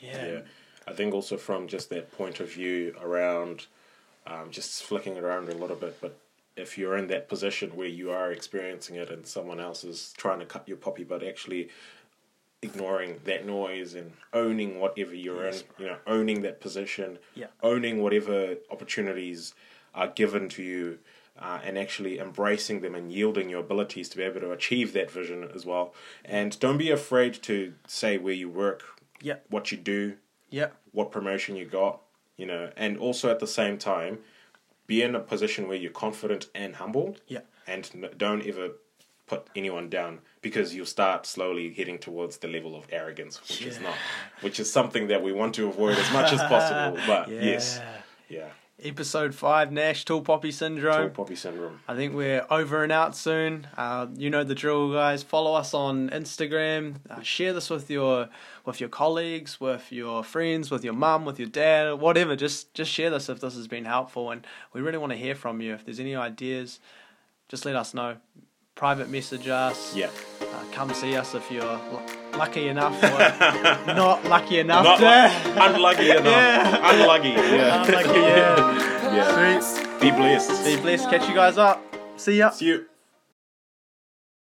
yeah, 0.00 0.26
Yeah. 0.26 0.40
I 0.86 0.92
think 0.92 1.12
also 1.12 1.36
from 1.36 1.66
just 1.66 1.90
that 1.90 2.12
point 2.12 2.40
of 2.40 2.52
view 2.52 2.94
around 3.02 3.66
um, 4.28 4.50
just 4.50 4.82
flicking 4.82 5.16
it 5.16 5.24
around 5.24 5.48
a 5.48 5.54
little 5.54 5.76
bit, 5.76 5.98
but 6.00 6.18
if 6.56 6.76
you're 6.76 6.96
in 6.96 7.06
that 7.08 7.28
position 7.28 7.70
where 7.76 7.86
you 7.88 8.10
are 8.10 8.32
experiencing 8.32 8.96
it 8.96 9.10
and 9.10 9.26
someone 9.26 9.60
else 9.60 9.84
is 9.84 10.12
trying 10.16 10.40
to 10.40 10.44
cut 10.46 10.66
your 10.68 10.76
poppy, 10.76 11.04
but 11.04 11.22
actually 11.22 11.68
ignoring 12.62 13.20
that 13.24 13.46
noise 13.46 13.94
and 13.94 14.12
owning 14.32 14.80
whatever 14.80 15.14
you're 15.14 15.44
Yes. 15.44 15.62
in, 15.78 15.84
you 15.84 15.90
know, 15.90 15.98
owning 16.06 16.42
that 16.42 16.60
position, 16.60 17.18
Yeah. 17.34 17.46
owning 17.62 18.02
whatever 18.02 18.56
opportunities 18.70 19.54
are 19.94 20.08
given 20.08 20.48
to 20.50 20.62
you. 20.62 20.98
Uh, 21.40 21.60
and 21.62 21.78
actually 21.78 22.18
embracing 22.18 22.80
them 22.80 22.96
and 22.96 23.12
yielding 23.12 23.48
your 23.48 23.60
abilities 23.60 24.08
to 24.08 24.16
be 24.16 24.24
able 24.24 24.40
to 24.40 24.50
achieve 24.50 24.92
that 24.92 25.08
vision 25.08 25.48
as 25.54 25.64
well. 25.64 25.94
And 26.24 26.58
don't 26.58 26.78
be 26.78 26.90
afraid 26.90 27.32
to 27.44 27.74
say 27.86 28.18
where 28.18 28.34
you 28.34 28.48
work, 28.48 28.82
yeah, 29.20 29.36
what 29.48 29.70
you 29.70 29.78
do, 29.78 30.16
yeah, 30.50 30.70
what 30.90 31.12
promotion 31.12 31.54
you 31.54 31.64
got, 31.64 32.00
you 32.38 32.46
know, 32.46 32.70
and 32.76 32.96
also 32.96 33.30
at 33.30 33.40
the 33.40 33.46
same 33.46 33.76
time, 33.76 34.20
be 34.86 35.02
in 35.02 35.14
a 35.14 35.20
position 35.20 35.68
where 35.68 35.76
you're 35.76 35.90
confident 35.90 36.48
and 36.54 36.76
humble, 36.76 37.16
yeah. 37.26 37.40
and 37.66 38.08
don't 38.16 38.46
ever 38.46 38.70
put 39.26 39.46
anyone 39.54 39.90
down 39.90 40.20
because 40.40 40.74
you'll 40.74 40.86
start 40.86 41.26
slowly 41.26 41.74
heading 41.74 41.98
towards 41.98 42.38
the 42.38 42.48
level 42.48 42.74
of 42.74 42.86
arrogance, 42.90 43.38
which 43.42 43.60
is 43.62 43.78
not, 43.80 43.94
which 44.40 44.58
is 44.58 44.72
something 44.72 45.08
that 45.08 45.22
we 45.22 45.32
want 45.32 45.54
to 45.56 45.66
avoid 45.68 45.98
as 45.98 46.10
much 46.12 46.32
as 46.32 46.40
possible. 46.44 46.98
But 47.06 47.28
Yeah. 47.30 47.42
yes, 47.42 47.80
yeah, 48.30 48.48
Episode 48.80 49.34
five, 49.34 49.72
Nash 49.72 50.04
Tall 50.04 50.22
Poppy 50.22 50.52
Syndrome. 50.52 51.08
tall 51.12 51.24
poppy 51.24 51.34
syndrome. 51.34 51.80
I 51.88 51.96
think 51.96 52.14
we're 52.14 52.46
over 52.48 52.84
and 52.84 52.92
out 52.92 53.16
soon. 53.16 53.66
Uh, 53.76 54.06
you 54.16 54.30
know 54.30 54.44
the 54.44 54.54
drill, 54.54 54.92
guys. 54.92 55.24
Follow 55.24 55.54
us 55.54 55.74
on 55.74 56.10
Instagram. 56.10 56.94
Uh, 57.10 57.20
share 57.20 57.52
this 57.52 57.70
with 57.70 57.90
your 57.90 58.28
with 58.64 58.78
your 58.78 58.88
colleagues, 58.88 59.60
with 59.60 59.90
your 59.90 60.22
friends, 60.22 60.70
with 60.70 60.84
your 60.84 60.92
mum, 60.92 61.24
with 61.24 61.40
your 61.40 61.48
dad, 61.48 61.94
whatever. 61.94 62.36
Just 62.36 62.72
just 62.72 62.92
share 62.92 63.10
this 63.10 63.28
if 63.28 63.40
this 63.40 63.56
has 63.56 63.66
been 63.66 63.84
helpful, 63.84 64.30
and 64.30 64.46
we 64.72 64.80
really 64.80 64.98
want 64.98 65.10
to 65.10 65.18
hear 65.18 65.34
from 65.34 65.60
you. 65.60 65.74
If 65.74 65.84
there's 65.84 65.98
any 65.98 66.14
ideas, 66.14 66.78
just 67.48 67.64
let 67.64 67.74
us 67.74 67.94
know. 67.94 68.18
Private 68.78 69.08
message 69.10 69.48
us. 69.48 69.94
Yeah, 69.96 70.06
Uh, 70.40 70.46
come 70.72 70.94
see 70.94 71.16
us 71.16 71.34
if 71.34 71.50
you're 71.50 71.64
l- 71.64 72.02
lucky 72.38 72.68
enough 72.68 72.94
or 73.02 73.18
not 73.94 74.24
lucky 74.24 74.60
enough. 74.60 74.84
not 74.84 74.98
to. 74.98 75.04
lu- 75.04 75.62
unlucky 75.66 76.10
enough, 76.18 76.24
Yeah. 76.26 76.90
unlucky. 76.94 77.28
Yeah, 77.30 77.84
Unlucky, 77.84 78.20
yeah. 78.20 79.14
yeah. 79.16 79.60
Sweet. 79.60 80.00
Be 80.00 80.10
blessed. 80.12 80.64
Be 80.64 80.76
blessed. 80.80 81.10
Catch 81.10 81.28
you 81.28 81.34
guys 81.34 81.58
up. 81.58 81.82
See 82.16 82.38
ya. 82.38 82.50
See 82.50 82.66
you. 82.66 82.87